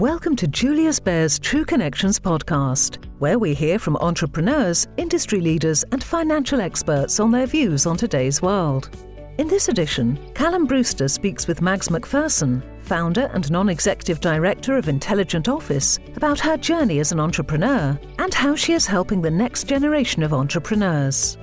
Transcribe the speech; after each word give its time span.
Welcome 0.00 0.34
to 0.36 0.48
Julius 0.48 0.98
Baer's 0.98 1.38
True 1.38 1.66
Connections 1.66 2.18
podcast, 2.18 3.04
where 3.18 3.38
we 3.38 3.52
hear 3.52 3.78
from 3.78 3.98
entrepreneurs, 3.98 4.88
industry 4.96 5.42
leaders, 5.42 5.84
and 5.92 6.02
financial 6.02 6.62
experts 6.62 7.20
on 7.20 7.30
their 7.30 7.44
views 7.44 7.84
on 7.84 7.98
today's 7.98 8.40
world. 8.40 8.88
In 9.36 9.46
this 9.46 9.68
edition, 9.68 10.18
Callum 10.32 10.64
Brewster 10.64 11.06
speaks 11.06 11.46
with 11.46 11.60
Mags 11.60 11.88
McPherson, 11.88 12.62
founder 12.82 13.30
and 13.34 13.50
non 13.50 13.68
executive 13.68 14.20
director 14.20 14.78
of 14.78 14.88
Intelligent 14.88 15.50
Office, 15.50 15.98
about 16.16 16.40
her 16.40 16.56
journey 16.56 16.98
as 17.00 17.12
an 17.12 17.20
entrepreneur 17.20 18.00
and 18.18 18.32
how 18.32 18.56
she 18.56 18.72
is 18.72 18.86
helping 18.86 19.20
the 19.20 19.30
next 19.30 19.64
generation 19.64 20.22
of 20.22 20.32
entrepreneurs. 20.32 21.36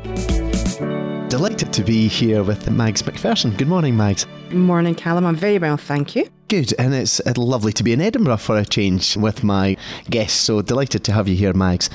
Delighted 1.29 1.73
to 1.73 1.83
be 1.83 2.07
here 2.07 2.41
with 2.41 2.69
Mags 2.71 3.01
McPherson. 3.01 3.57
Good 3.57 3.67
morning, 3.67 3.97
Mags. 3.97 4.25
Good 4.49 4.55
morning, 4.55 4.95
Callum. 4.95 5.25
I'm 5.25 5.35
very 5.35 5.59
well, 5.59 5.75
thank 5.75 6.15
you. 6.15 6.29
Good, 6.47 6.73
and 6.79 6.93
it's 6.93 7.19
uh, 7.19 7.33
lovely 7.35 7.73
to 7.73 7.83
be 7.83 7.91
in 7.91 7.99
Edinburgh 7.99 8.37
for 8.37 8.57
a 8.57 8.63
change 8.63 9.17
with 9.17 9.43
my 9.43 9.75
guests. 10.09 10.39
So 10.39 10.61
delighted 10.61 11.03
to 11.03 11.11
have 11.11 11.27
you 11.27 11.35
here, 11.35 11.51
Mags. 11.51 11.89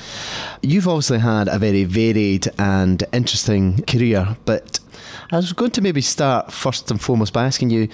You've 0.61 0.87
obviously 0.87 1.17
had 1.17 1.47
a 1.47 1.57
very 1.57 1.83
varied 1.83 2.47
and 2.59 3.03
interesting 3.11 3.81
career, 3.87 4.37
but 4.45 4.79
I 5.31 5.37
was 5.37 5.51
going 5.51 5.71
to 5.71 5.81
maybe 5.81 6.01
start 6.01 6.53
first 6.53 6.91
and 6.91 7.01
foremost 7.01 7.33
by 7.33 7.45
asking 7.45 7.71
you 7.71 7.87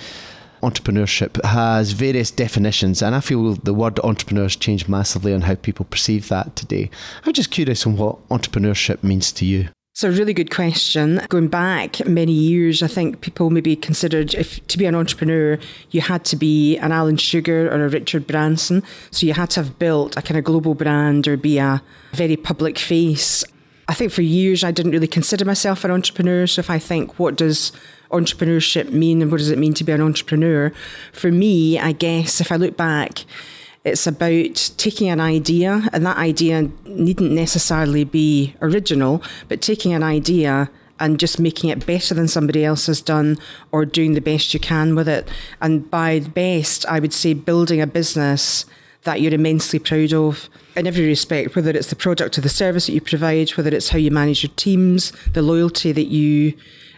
entrepreneurship 0.61 1.41
has 1.45 1.93
various 1.93 2.31
definitions, 2.31 3.01
and 3.01 3.15
I 3.15 3.21
feel 3.21 3.53
the 3.53 3.73
word 3.73 3.97
entrepreneur 4.01 4.43
has 4.43 4.57
changed 4.57 4.89
massively 4.89 5.33
on 5.33 5.41
how 5.41 5.55
people 5.55 5.85
perceive 5.85 6.27
that 6.27 6.57
today. 6.57 6.89
I'm 7.25 7.31
just 7.31 7.49
curious 7.49 7.87
on 7.87 7.95
what 7.95 8.27
entrepreneurship 8.27 9.03
means 9.03 9.31
to 9.31 9.45
you. 9.45 9.69
It's 9.99 10.05
a 10.05 10.11
really 10.11 10.33
good 10.33 10.49
question. 10.49 11.19
Going 11.27 11.49
back 11.49 12.07
many 12.07 12.31
years, 12.31 12.81
I 12.81 12.87
think 12.87 13.19
people 13.19 13.49
maybe 13.49 13.75
considered 13.75 14.33
if 14.33 14.65
to 14.67 14.77
be 14.77 14.85
an 14.85 14.95
entrepreneur, 14.95 15.59
you 15.91 15.99
had 15.99 16.23
to 16.23 16.37
be 16.37 16.77
an 16.77 16.93
Alan 16.93 17.17
Sugar 17.17 17.67
or 17.67 17.83
a 17.83 17.89
Richard 17.89 18.25
Branson. 18.25 18.81
So 19.11 19.25
you 19.25 19.33
had 19.33 19.49
to 19.49 19.61
have 19.61 19.77
built 19.77 20.15
a 20.15 20.21
kind 20.21 20.37
of 20.37 20.45
global 20.45 20.73
brand 20.73 21.27
or 21.27 21.35
be 21.35 21.57
a 21.57 21.81
very 22.13 22.37
public 22.37 22.79
face. 22.79 23.43
I 23.89 23.93
think 23.93 24.13
for 24.13 24.21
years 24.21 24.63
I 24.63 24.71
didn't 24.71 24.93
really 24.93 25.05
consider 25.05 25.43
myself 25.43 25.83
an 25.83 25.91
entrepreneur. 25.91 26.47
So 26.47 26.61
if 26.61 26.69
I 26.69 26.79
think, 26.79 27.19
what 27.19 27.35
does 27.35 27.73
entrepreneurship 28.09 28.93
mean 28.93 29.21
and 29.21 29.29
what 29.29 29.39
does 29.39 29.49
it 29.49 29.59
mean 29.59 29.73
to 29.73 29.83
be 29.83 29.91
an 29.91 29.99
entrepreneur? 29.99 30.71
For 31.11 31.29
me, 31.29 31.77
I 31.77 31.91
guess 31.91 32.39
if 32.39 32.53
I 32.53 32.55
look 32.55 32.77
back, 32.77 33.25
it's 33.83 34.05
about 34.07 34.71
taking 34.77 35.09
an 35.09 35.19
idea, 35.19 35.87
and 35.93 36.05
that 36.05 36.17
idea 36.17 36.69
needn't 36.85 37.31
necessarily 37.31 38.03
be 38.03 38.55
original, 38.61 39.23
but 39.47 39.61
taking 39.61 39.93
an 39.93 40.03
idea 40.03 40.69
and 40.99 41.19
just 41.19 41.39
making 41.39 41.69
it 41.69 41.85
better 41.85 42.13
than 42.13 42.27
somebody 42.27 42.65
else 42.65 42.87
has 42.87 43.01
done 43.01 43.37
or 43.71 43.85
doing 43.85 44.13
the 44.13 44.21
best 44.21 44.53
you 44.53 44.59
can 44.59 44.95
with 44.95 45.07
it. 45.07 45.29
And 45.61 45.89
by 45.89 46.19
best, 46.19 46.85
I 46.87 46.99
would 46.99 47.13
say 47.13 47.33
building 47.33 47.79
a 47.79 47.87
business 47.87 48.65
that 49.03 49.21
you're 49.21 49.33
immensely 49.33 49.79
proud 49.79 50.11
of 50.11 50.49
in 50.75 50.85
every 50.85 51.07
respect, 51.07 51.55
whether 51.55 51.71
it's 51.71 51.89
the 51.89 51.95
product 51.95 52.37
or 52.37 52.41
the 52.41 52.49
service 52.49 52.87
that 52.87 52.93
you 52.93 53.01
provide, 53.01 53.51
whether 53.51 53.73
it's 53.73 53.89
how 53.89 53.97
you 53.97 54.11
manage 54.11 54.43
your 54.43 54.51
teams, 54.57 55.13
the 55.33 55.41
loyalty 55.41 55.93
that 55.93 56.07
you 56.07 56.53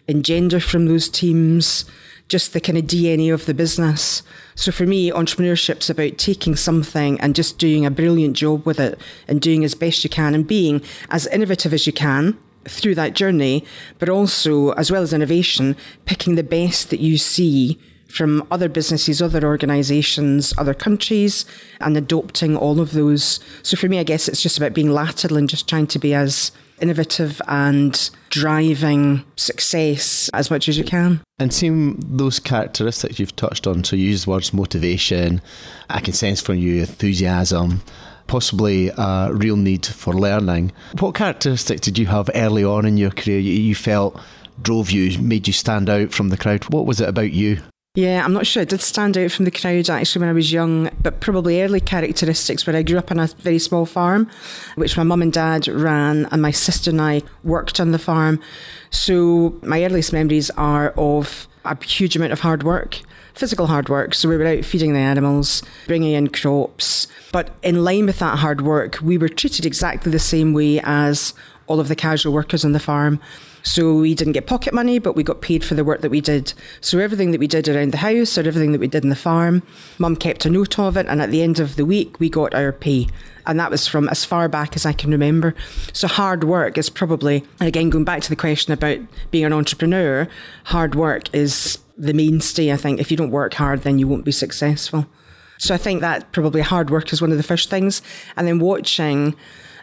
engender 0.07 0.59
from 0.59 0.87
those 0.87 1.07
teams, 1.07 1.85
just 2.31 2.53
the 2.53 2.61
kind 2.61 2.77
of 2.77 2.85
DNA 2.85 3.33
of 3.33 3.45
the 3.45 3.53
business. 3.53 4.23
So 4.55 4.71
for 4.71 4.85
me, 4.85 5.11
entrepreneurship's 5.11 5.89
about 5.89 6.17
taking 6.17 6.55
something 6.55 7.19
and 7.19 7.35
just 7.35 7.57
doing 7.57 7.85
a 7.85 7.91
brilliant 7.91 8.37
job 8.37 8.65
with 8.65 8.79
it 8.79 8.97
and 9.27 9.41
doing 9.41 9.65
as 9.65 9.75
best 9.75 10.05
you 10.05 10.09
can 10.09 10.33
and 10.33 10.47
being 10.47 10.81
as 11.09 11.27
innovative 11.27 11.73
as 11.73 11.85
you 11.85 11.91
can 11.91 12.37
through 12.63 12.95
that 12.95 13.15
journey, 13.15 13.65
but 13.99 14.07
also, 14.07 14.71
as 14.73 14.89
well 14.89 15.01
as 15.01 15.11
innovation, 15.11 15.75
picking 16.05 16.35
the 16.35 16.43
best 16.43 16.89
that 16.89 17.01
you 17.01 17.17
see 17.17 17.77
from 18.11 18.45
other 18.51 18.69
businesses, 18.69 19.21
other 19.21 19.45
organizations, 19.45 20.53
other 20.57 20.73
countries, 20.73 21.45
and 21.79 21.95
adopting 21.97 22.57
all 22.57 22.79
of 22.79 22.91
those. 22.91 23.39
So 23.63 23.77
for 23.77 23.87
me, 23.87 23.99
I 23.99 24.03
guess 24.03 24.27
it's 24.27 24.41
just 24.41 24.57
about 24.57 24.73
being 24.73 24.91
lateral 24.91 25.37
and 25.37 25.49
just 25.49 25.67
trying 25.67 25.87
to 25.87 25.99
be 25.99 26.13
as 26.13 26.51
innovative 26.79 27.41
and 27.47 28.09
driving 28.29 29.23
success 29.35 30.29
as 30.33 30.49
much 30.49 30.67
as 30.67 30.77
you 30.77 30.83
can. 30.83 31.21
And 31.39 31.53
seeing 31.53 31.95
those 31.99 32.39
characteristics 32.39 33.19
you've 33.19 33.35
touched 33.35 33.67
on, 33.67 33.83
so 33.83 33.95
you 33.95 34.09
use 34.09 34.27
words 34.27 34.53
motivation, 34.53 35.41
I 35.89 35.99
can 35.99 36.13
sense 36.13 36.41
from 36.41 36.57
you 36.57 36.81
enthusiasm, 36.81 37.81
possibly 38.27 38.89
a 38.97 39.29
real 39.31 39.57
need 39.57 39.85
for 39.85 40.13
learning. 40.13 40.71
What 40.99 41.15
characteristics 41.15 41.81
did 41.81 41.97
you 41.97 42.07
have 42.07 42.29
early 42.33 42.63
on 42.63 42.85
in 42.85 42.97
your 42.97 43.11
career 43.11 43.39
you 43.39 43.75
felt 43.75 44.19
drove 44.61 44.91
you, 44.91 45.19
made 45.19 45.47
you 45.47 45.53
stand 45.53 45.89
out 45.89 46.11
from 46.11 46.29
the 46.29 46.37
crowd? 46.37 46.63
What 46.73 46.85
was 46.85 46.99
it 46.99 47.09
about 47.09 47.31
you? 47.31 47.61
Yeah, 47.95 48.23
I'm 48.23 48.31
not 48.31 48.47
sure. 48.47 48.61
I 48.61 48.65
did 48.65 48.79
stand 48.79 49.17
out 49.17 49.31
from 49.31 49.43
the 49.43 49.51
crowd 49.51 49.89
actually 49.89 50.21
when 50.21 50.29
I 50.29 50.33
was 50.33 50.49
young, 50.49 50.89
but 51.03 51.19
probably 51.19 51.61
early 51.61 51.81
characteristics 51.81 52.65
where 52.65 52.73
I 52.73 52.83
grew 52.83 52.97
up 52.97 53.11
on 53.11 53.19
a 53.19 53.27
very 53.27 53.59
small 53.59 53.85
farm, 53.85 54.29
which 54.75 54.95
my 54.95 55.03
mum 55.03 55.21
and 55.21 55.33
dad 55.33 55.67
ran, 55.67 56.25
and 56.31 56.41
my 56.41 56.51
sister 56.51 56.91
and 56.91 57.01
I 57.01 57.21
worked 57.43 57.81
on 57.81 57.91
the 57.91 57.99
farm. 57.99 58.39
So 58.91 59.59
my 59.61 59.83
earliest 59.83 60.13
memories 60.13 60.49
are 60.51 60.91
of 60.91 61.49
a 61.65 61.83
huge 61.83 62.15
amount 62.15 62.31
of 62.31 62.39
hard 62.39 62.63
work, 62.63 63.01
physical 63.33 63.67
hard 63.67 63.89
work. 63.89 64.13
So 64.13 64.29
we 64.29 64.37
were 64.37 64.47
out 64.47 64.63
feeding 64.63 64.93
the 64.93 64.99
animals, 64.99 65.61
bringing 65.85 66.13
in 66.13 66.29
crops. 66.29 67.07
But 67.33 67.49
in 67.61 67.83
line 67.83 68.05
with 68.05 68.19
that 68.19 68.39
hard 68.39 68.61
work, 68.61 68.99
we 69.01 69.17
were 69.17 69.27
treated 69.27 69.65
exactly 69.65 70.13
the 70.13 70.17
same 70.19 70.53
way 70.53 70.79
as 70.85 71.33
all 71.67 71.81
of 71.81 71.89
the 71.89 71.97
casual 71.97 72.31
workers 72.31 72.63
on 72.63 72.71
the 72.71 72.79
farm. 72.79 73.19
So 73.63 73.95
we 73.95 74.15
didn't 74.15 74.33
get 74.33 74.47
pocket 74.47 74.73
money, 74.73 74.99
but 74.99 75.15
we 75.15 75.23
got 75.23 75.41
paid 75.41 75.63
for 75.63 75.75
the 75.75 75.83
work 75.83 76.01
that 76.01 76.09
we 76.09 76.21
did. 76.21 76.53
So 76.81 76.99
everything 76.99 77.31
that 77.31 77.39
we 77.39 77.47
did 77.47 77.67
around 77.67 77.91
the 77.91 77.97
house 77.97 78.37
or 78.37 78.41
everything 78.41 78.71
that 78.71 78.81
we 78.81 78.87
did 78.87 79.03
in 79.03 79.09
the 79.09 79.15
farm, 79.15 79.61
mum 79.99 80.15
kept 80.15 80.45
a 80.45 80.49
note 80.49 80.79
of 80.79 80.97
it. 80.97 81.05
And 81.07 81.21
at 81.21 81.31
the 81.31 81.41
end 81.41 81.59
of 81.59 81.75
the 81.75 81.85
week, 81.85 82.19
we 82.19 82.29
got 82.29 82.53
our 82.53 82.71
pay. 82.71 83.07
And 83.45 83.59
that 83.59 83.71
was 83.71 83.87
from 83.87 84.07
as 84.09 84.25
far 84.25 84.47
back 84.47 84.75
as 84.75 84.85
I 84.85 84.93
can 84.93 85.11
remember. 85.11 85.55
So 85.93 86.07
hard 86.07 86.43
work 86.43 86.77
is 86.77 86.89
probably, 86.89 87.43
and 87.59 87.67
again, 87.67 87.89
going 87.89 88.05
back 88.05 88.21
to 88.21 88.29
the 88.29 88.35
question 88.35 88.73
about 88.73 88.99
being 89.31 89.45
an 89.45 89.53
entrepreneur, 89.53 90.27
hard 90.65 90.95
work 90.95 91.33
is 91.33 91.79
the 91.97 92.13
mainstay, 92.13 92.71
I 92.71 92.77
think. 92.77 92.99
If 92.99 93.11
you 93.11 93.17
don't 93.17 93.31
work 93.31 93.53
hard, 93.53 93.81
then 93.83 93.99
you 93.99 94.07
won't 94.07 94.25
be 94.25 94.31
successful. 94.31 95.07
So 95.59 95.75
I 95.75 95.77
think 95.77 96.01
that 96.01 96.31
probably 96.31 96.61
hard 96.61 96.89
work 96.89 97.13
is 97.13 97.21
one 97.21 97.31
of 97.31 97.37
the 97.37 97.43
first 97.43 97.69
things. 97.69 98.01
And 98.35 98.47
then 98.47 98.59
watching 98.59 99.35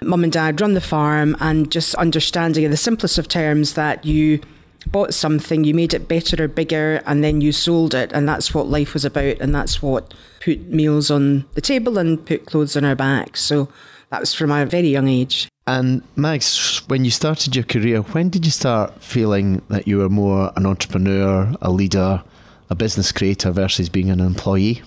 mum 0.02 0.24
and 0.24 0.32
dad 0.32 0.60
run 0.60 0.74
the 0.74 0.80
farm 0.80 1.36
and 1.40 1.70
just 1.70 1.94
understanding 1.96 2.64
in 2.64 2.70
the 2.70 2.76
simplest 2.76 3.18
of 3.18 3.28
terms 3.28 3.74
that 3.74 4.04
you 4.04 4.40
bought 4.86 5.14
something, 5.14 5.64
you 5.64 5.74
made 5.74 5.94
it 5.94 6.08
better 6.08 6.42
or 6.42 6.48
bigger, 6.48 7.02
and 7.06 7.22
then 7.22 7.40
you 7.40 7.52
sold 7.52 7.94
it. 7.94 8.12
And 8.12 8.28
that's 8.28 8.54
what 8.54 8.68
life 8.68 8.94
was 8.94 9.04
about. 9.04 9.38
And 9.40 9.54
that's 9.54 9.82
what 9.82 10.14
put 10.40 10.60
meals 10.68 11.10
on 11.10 11.44
the 11.54 11.60
table 11.60 11.98
and 11.98 12.24
put 12.24 12.46
clothes 12.46 12.76
on 12.76 12.84
our 12.84 12.96
backs. 12.96 13.40
So 13.40 13.68
that 14.10 14.20
was 14.20 14.34
from 14.34 14.50
a 14.50 14.66
very 14.66 14.88
young 14.88 15.08
age. 15.08 15.48
And 15.66 16.02
Mags, 16.16 16.82
when 16.88 17.04
you 17.04 17.10
started 17.10 17.54
your 17.54 17.64
career, 17.64 18.00
when 18.00 18.30
did 18.30 18.46
you 18.46 18.50
start 18.50 19.02
feeling 19.02 19.60
that 19.68 19.86
you 19.86 19.98
were 19.98 20.08
more 20.08 20.50
an 20.56 20.64
entrepreneur, 20.64 21.54
a 21.60 21.70
leader, 21.70 22.22
a 22.70 22.74
business 22.74 23.12
creator 23.12 23.50
versus 23.50 23.90
being 23.90 24.08
an 24.08 24.20
employee? 24.20 24.82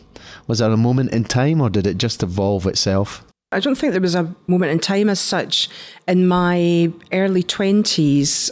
Was 0.47 0.59
there 0.59 0.71
a 0.71 0.77
moment 0.77 1.11
in 1.11 1.23
time 1.23 1.61
or 1.61 1.69
did 1.69 1.85
it 1.85 1.97
just 1.97 2.23
evolve 2.23 2.65
itself? 2.65 3.23
I 3.53 3.59
don't 3.59 3.75
think 3.75 3.91
there 3.91 4.01
was 4.01 4.15
a 4.15 4.33
moment 4.47 4.71
in 4.71 4.79
time 4.79 5.09
as 5.09 5.19
such. 5.19 5.67
In 6.07 6.25
my 6.25 6.91
early 7.11 7.43
20s, 7.43 8.49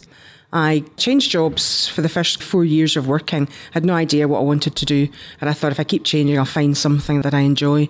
I 0.51 0.83
changed 0.97 1.31
jobs 1.31 1.87
for 1.87 2.01
the 2.01 2.09
first 2.09 2.43
four 2.43 2.65
years 2.65 2.97
of 2.97 3.07
working. 3.07 3.47
I 3.47 3.51
had 3.71 3.85
no 3.85 3.93
idea 3.93 4.27
what 4.27 4.39
I 4.39 4.43
wanted 4.43 4.75
to 4.75 4.85
do. 4.85 5.07
And 5.39 5.49
I 5.49 5.53
thought 5.53 5.71
if 5.71 5.79
I 5.79 5.85
keep 5.85 6.03
changing, 6.03 6.37
I'll 6.37 6.43
find 6.43 6.77
something 6.77 7.21
that 7.21 7.33
I 7.33 7.41
enjoy. 7.41 7.87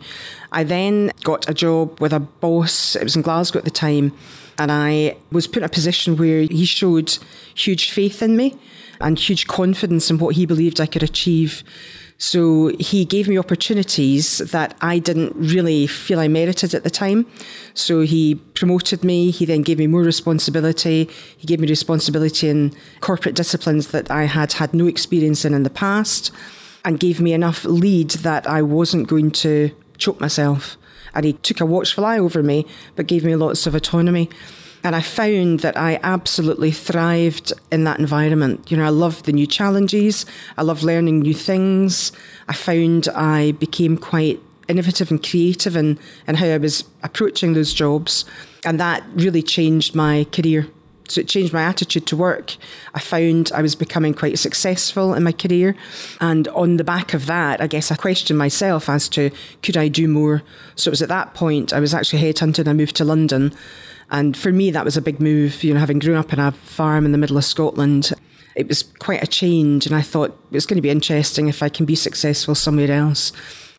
I 0.52 0.64
then 0.64 1.12
got 1.24 1.50
a 1.50 1.54
job 1.54 2.00
with 2.00 2.14
a 2.14 2.20
boss. 2.20 2.96
It 2.96 3.04
was 3.04 3.16
in 3.16 3.24
Glasgow 3.24 3.58
at 3.58 3.66
the 3.66 3.72
time. 3.72 4.14
And 4.60 4.72
I 4.72 5.16
was 5.32 5.48
put 5.48 5.58
in 5.58 5.64
a 5.64 5.70
position 5.70 6.16
where 6.16 6.42
he 6.42 6.66
showed 6.66 7.18
huge 7.56 7.90
faith 7.90 8.22
in 8.22 8.38
me 8.38 8.56
and 9.02 9.18
huge 9.18 9.48
confidence 9.48 10.12
in 10.12 10.20
what 10.20 10.36
he 10.36 10.46
believed 10.46 10.80
I 10.80 10.86
could 10.86 11.02
achieve. 11.02 11.64
So 12.20 12.74
he 12.80 13.06
gave 13.06 13.30
me 13.30 13.40
opportunities 13.40 14.40
that 14.40 14.76
I 14.82 15.00
didn't 15.00 15.34
really 15.38 15.88
feel 15.88 16.20
I 16.20 16.28
merited 16.28 16.74
at 16.74 16.84
the 16.84 16.90
time. 16.90 17.26
So 17.74 18.02
he 18.02 18.36
promoted 18.36 19.06
me. 19.06 19.32
He 19.32 19.46
then 19.46 19.62
gave 19.62 19.80
me 19.80 19.88
more 19.88 20.02
responsibility. 20.02 21.10
He 21.38 21.48
gave 21.48 21.62
me 21.62 21.68
responsibility 21.70 22.50
in 22.50 22.76
corporate 23.00 23.36
disciplines 23.36 23.88
that 23.88 24.12
I 24.12 24.26
had 24.26 24.52
had 24.52 24.74
no 24.74 24.86
experience 24.86 25.46
in 25.46 25.54
in 25.54 25.64
the 25.64 25.70
past 25.70 26.32
and 26.84 27.00
gave 27.00 27.22
me 27.22 27.32
enough 27.32 27.64
lead 27.64 28.12
that 28.12 28.46
I 28.46 28.64
wasn't 28.64 29.08
going 29.08 29.32
to 29.32 29.72
choke 29.98 30.20
myself. 30.20 30.76
And 31.14 31.26
he 31.26 31.34
took 31.34 31.62
a 31.62 31.66
watchful 31.66 32.04
eye 32.04 32.20
over 32.20 32.44
me, 32.44 32.66
but 32.98 33.08
gave 33.08 33.24
me 33.24 33.36
lots 33.38 33.66
of 33.66 33.76
autonomy. 33.76 34.30
And 34.84 34.96
I 34.96 35.02
found 35.02 35.60
that 35.60 35.76
I 35.76 36.00
absolutely 36.04 36.72
thrived 36.72 37.52
in 37.72 37.84
that 37.84 38.00
environment. 38.00 38.72
You 38.72 38.78
know, 38.78 38.86
I 38.86 38.90
loved 38.90 39.26
the 39.26 39.34
new 39.34 39.48
challenges, 39.48 40.26
I 40.58 40.64
loved 40.64 40.84
learning 40.84 41.20
new 41.20 41.34
things. 41.34 42.12
I 42.48 42.54
found 42.54 43.10
I 43.10 43.52
became 43.54 43.98
quite 43.98 44.40
innovative 44.68 45.12
and 45.12 45.22
creative 45.22 45.76
in, 45.76 46.00
in 46.28 46.36
how 46.36 46.46
I 46.46 46.58
was 46.58 46.84
approaching 47.04 47.54
those 47.54 47.74
jobs. 47.74 48.24
And 48.66 48.80
that 48.80 49.04
really 49.16 49.42
changed 49.42 49.96
my 49.96 50.26
career 50.32 50.68
So 51.10 51.22
it 51.22 51.28
changed 51.28 51.54
my 51.54 51.64
attitude 51.64 52.06
to 52.08 52.18
work. 52.18 52.56
I 52.94 53.00
found 53.00 53.52
I 53.54 53.62
was 53.62 53.76
becoming 53.76 54.14
quite 54.14 54.38
successful 54.38 55.14
in 55.14 55.24
my 55.24 55.32
career. 55.32 55.76
And 56.22 56.48
on 56.50 56.78
the 56.78 56.84
back 56.84 57.14
of 57.14 57.26
that, 57.26 57.62
I 57.62 57.68
guess 57.68 57.92
I 57.92 57.96
questioned 57.96 58.38
myself 58.38 58.90
as 58.90 59.10
to 59.10 59.32
could 59.64 59.76
I 59.76 59.88
do 59.88 60.08
more? 60.08 60.44
So 60.76 60.90
it 60.90 60.92
was 60.92 61.02
at 61.02 61.10
that 61.10 61.34
point 61.34 61.74
I 61.74 61.80
was 61.80 61.94
actually 61.94 62.22
headhunted. 62.22 62.68
I 62.68 62.74
moved 62.74 62.96
to 62.98 63.06
London. 63.06 63.54
And 64.12 64.36
for 64.36 64.52
me, 64.52 64.72
that 64.72 64.86
was 64.86 64.98
a 64.98 65.02
big 65.02 65.20
move, 65.20 65.64
you 65.64 65.74
know, 65.74 65.80
having 65.80 66.00
grown 66.00 66.18
up 66.18 66.34
in 66.34 66.40
a 66.40 66.52
farm 66.52 67.06
in 67.06 67.12
the 67.12 67.18
middle 67.18 67.38
of 67.38 67.46
Scotland. 67.46 68.12
It 68.56 68.68
was 68.68 68.84
quite 68.84 69.24
a 69.24 69.28
change. 69.28 69.86
And 69.86 69.96
I 69.96 70.02
thought 70.02 70.38
it's 70.52 70.66
going 70.66 70.78
to 70.78 70.82
be 70.82 70.90
interesting 70.90 71.48
if 71.48 71.62
I 71.62 71.70
can 71.70 71.86
be 71.86 71.96
successful 71.96 72.56
somewhere 72.56 72.92
else. 72.92 73.32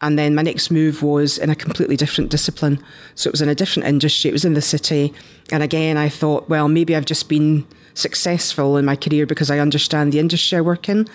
And 0.02 0.18
then 0.18 0.34
my 0.34 0.42
next 0.42 0.70
move 0.70 1.02
was 1.02 1.36
in 1.36 1.50
a 1.50 1.54
completely 1.54 1.96
different 1.96 2.30
discipline. 2.30 2.82
So 3.16 3.28
it 3.28 3.32
was 3.32 3.42
in 3.42 3.48
a 3.48 3.54
different 3.54 3.88
industry, 3.88 4.30
it 4.30 4.32
was 4.32 4.46
in 4.46 4.54
the 4.54 4.62
city. 4.62 5.12
And 5.52 5.62
again, 5.62 5.98
I 5.98 6.08
thought, 6.08 6.48
well, 6.48 6.68
maybe 6.68 6.96
I've 6.96 7.04
just 7.04 7.28
been 7.28 7.66
successful 7.94 8.78
in 8.78 8.84
my 8.84 8.96
career 8.96 9.26
because 9.26 9.50
I 9.50 9.58
understand 9.58 10.12
the 10.12 10.18
industry 10.18 10.56
I 10.56 10.62
work 10.62 10.88
in. 10.88 11.06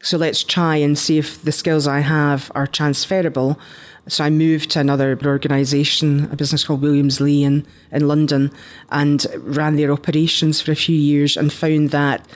So 0.00 0.16
let's 0.16 0.42
try 0.44 0.76
and 0.76 0.98
see 0.98 1.18
if 1.18 1.42
the 1.42 1.52
skills 1.52 1.86
I 1.86 2.00
have 2.00 2.50
are 2.54 2.66
transferable. 2.66 3.58
So 4.06 4.24
I 4.24 4.30
moved 4.30 4.70
to 4.72 4.80
another 4.80 5.18
organisation, 5.24 6.30
a 6.30 6.36
business 6.36 6.64
called 6.64 6.82
Williams 6.82 7.20
Lea 7.20 7.44
in, 7.44 7.66
in 7.90 8.06
London, 8.06 8.52
and 8.90 9.26
ran 9.38 9.76
their 9.76 9.92
operations 9.92 10.60
for 10.60 10.72
a 10.72 10.76
few 10.76 10.96
years 10.96 11.36
and 11.36 11.52
found 11.52 11.90
that 11.90 12.26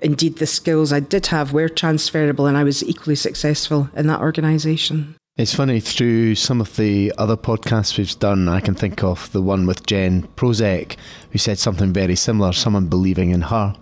indeed 0.00 0.36
the 0.36 0.46
skills 0.46 0.92
I 0.92 1.00
did 1.00 1.26
have 1.26 1.52
were 1.52 1.68
transferable 1.68 2.46
and 2.46 2.56
I 2.56 2.64
was 2.64 2.84
equally 2.84 3.16
successful 3.16 3.90
in 3.94 4.06
that 4.06 4.20
organisation. 4.20 5.16
It's 5.36 5.54
funny, 5.54 5.78
through 5.78 6.34
some 6.34 6.60
of 6.60 6.74
the 6.76 7.12
other 7.16 7.36
podcasts 7.36 7.96
we've 7.96 8.18
done, 8.18 8.48
I 8.48 8.60
can 8.60 8.74
think 8.74 9.04
of 9.04 9.30
the 9.30 9.40
one 9.40 9.66
with 9.66 9.86
Jen 9.86 10.26
Prozek, 10.34 10.96
who 11.30 11.38
said 11.38 11.60
something 11.60 11.92
very 11.92 12.16
similar, 12.16 12.52
someone 12.52 12.86
believing 12.86 13.30
in 13.30 13.42
her. 13.42 13.76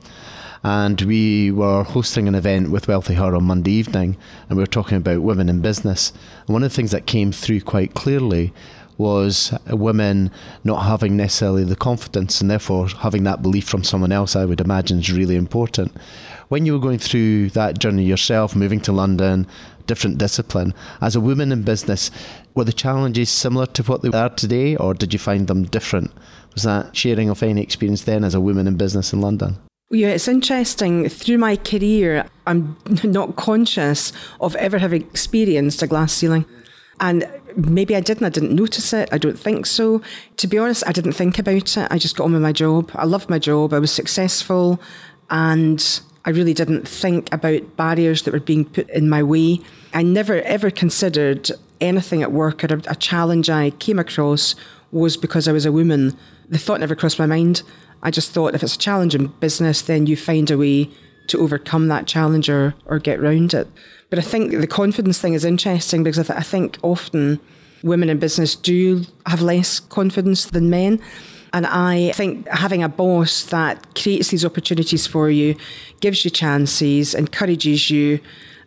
And 0.67 1.01
we 1.03 1.53
were 1.53 1.85
hosting 1.85 2.27
an 2.27 2.35
event 2.35 2.73
with 2.73 2.89
Wealthy 2.89 3.15
Her 3.15 3.37
on 3.37 3.45
Monday 3.45 3.71
evening, 3.71 4.17
and 4.49 4.59
we 4.59 4.65
were 4.65 4.67
talking 4.67 4.97
about 4.97 5.23
women 5.23 5.49
in 5.49 5.61
business. 5.61 6.13
And 6.41 6.55
one 6.55 6.65
of 6.65 6.73
the 6.73 6.75
things 6.75 6.91
that 6.91 7.07
came 7.07 7.31
through 7.31 7.61
quite 7.61 7.95
clearly 7.95 8.53
was 8.99 9.57
women 9.71 10.33
not 10.65 10.83
having 10.83 11.17
necessarily 11.17 11.63
the 11.63 11.77
confidence 11.77 12.41
and 12.41 12.51
therefore 12.51 12.89
having 12.89 13.23
that 13.23 13.43
belief 13.43 13.69
from 13.69 13.85
someone 13.85 14.11
else, 14.11 14.35
I 14.35 14.45
would 14.45 14.61
imagine, 14.61 14.99
is 14.99 15.13
really 15.13 15.37
important. 15.37 15.93
When 16.49 16.67
you 16.67 16.73
were 16.73 16.81
going 16.81 16.99
through 16.99 17.51
that 17.51 17.79
journey 17.79 18.03
yourself, 18.03 18.57
moving 18.57 18.81
to 18.81 18.93
London, 18.93 19.47
different 19.87 20.19
discipline. 20.19 20.75
As 21.01 21.15
a 21.15 21.21
woman 21.21 21.53
in 21.53 21.63
business, 21.63 22.11
were 22.57 22.65
the 22.65 22.73
challenges 22.73 23.31
similar 23.31 23.67
to 23.67 23.85
what 23.85 24.03
they 24.03 24.11
are 24.11 24.31
today, 24.31 24.75
or 24.75 24.95
did 24.95 25.13
you 25.13 25.21
find 25.21 25.47
them 25.47 25.63
different? 25.63 26.11
Was 26.55 26.65
that 26.65 26.97
sharing 26.97 27.31
of 27.31 27.45
any 27.45 27.63
experience 27.63 28.03
then 28.03 28.25
as 28.25 28.35
a 28.35 28.41
woman 28.41 28.67
in 28.67 28.77
business 28.77 29.13
in 29.13 29.21
London? 29.21 29.59
Yeah, 29.91 30.09
it's 30.09 30.27
interesting. 30.27 31.09
Through 31.09 31.39
my 31.39 31.57
career, 31.57 32.27
I'm 32.47 32.77
not 33.05 33.37
conscious 33.37 34.13
of 34.41 34.57
ever 34.57 34.79
having 34.79 35.03
experienced 35.03 35.83
a 35.83 35.87
glass 35.87 36.13
ceiling. 36.13 36.45
And 36.99 37.29
maybe 37.57 37.95
I 37.95 38.01
didn't, 38.01 38.25
I 38.25 38.31
didn't 38.31 38.55
notice 38.55 38.93
it. 38.93 39.09
I 39.13 39.19
don't 39.19 39.39
think 39.39 39.65
so. 39.65 40.03
To 40.39 40.47
be 40.49 40.59
honest, 40.59 40.83
I 40.87 40.93
didn't 40.93 41.13
think 41.13 41.39
about 41.39 41.77
it. 41.77 41.89
I 41.91 41.99
just 41.99 42.17
got 42.17 42.25
on 42.25 42.33
with 42.33 42.43
my 42.43 42.53
job. 42.53 42.91
I 42.95 43.05
loved 43.05 43.31
my 43.31 43.39
job. 43.39 43.73
I 43.73 43.79
was 43.79 43.93
successful. 43.93 44.81
And 45.31 46.01
I 46.25 46.31
really 46.31 46.55
didn't 46.55 46.89
think 46.89 47.33
about 47.33 47.77
barriers 47.77 48.23
that 48.23 48.35
were 48.35 48.41
being 48.41 48.65
put 48.65 48.91
in 48.91 49.09
my 49.09 49.23
way. 49.23 49.61
I 49.95 50.03
never 50.03 50.43
ever 50.43 50.71
considered 50.71 51.49
anything 51.81 52.23
at 52.23 52.33
work 52.33 52.65
or 52.65 52.75
a, 52.75 52.83
a 52.89 52.97
challenge 52.97 53.49
I 53.49 53.71
came 53.71 54.01
across 54.01 54.57
was 54.91 55.17
because 55.17 55.47
I 55.47 55.53
was 55.53 55.67
a 55.67 55.71
woman. 55.71 56.17
The 56.49 56.59
thought 56.59 56.81
never 56.81 56.97
crossed 56.97 57.19
my 57.21 57.27
mind. 57.27 57.63
I 58.03 58.11
just 58.11 58.31
thought 58.33 58.55
if 58.55 58.63
it's 58.63 58.75
a 58.75 58.79
challenge 58.79 59.15
in 59.15 59.27
business, 59.27 59.83
then 59.83 60.07
you 60.07 60.17
find 60.17 60.51
a 60.51 60.59
way 60.59 60.91
to 61.29 61.39
overcome 61.39 61.89
that 61.89 62.07
challenge 62.07 62.49
or, 62.49 62.75
or 62.87 62.99
get 62.99 63.21
round 63.21 63.55
it. 63.55 63.69
But 64.11 64.19
I 64.19 64.23
think 64.23 64.53
the 64.53 64.67
confidence 64.67 65.21
thing 65.21 65.35
is 65.35 65.45
interesting 65.45 66.05
because 66.05 66.19
I, 66.19 66.23
th- 66.23 66.39
I 66.39 66.43
think 66.43 66.79
often 66.83 67.41
women 67.83 68.09
in 68.09 68.19
business 68.19 68.55
do 68.55 69.05
have 69.27 69.43
less 69.43 69.81
confidence 69.81 70.47
than 70.47 70.71
men. 70.71 71.01
And 71.53 71.67
I 71.67 72.13
think 72.13 72.47
having 72.49 72.83
a 72.83 72.89
boss 72.89 73.45
that 73.45 73.95
creates 73.95 74.29
these 74.29 74.45
opportunities 74.45 75.07
for 75.07 75.31
you, 75.31 75.57
gives 76.01 76.25
you 76.25 76.31
chances, 76.31 77.15
encourages 77.15 77.91
you, 77.91 78.21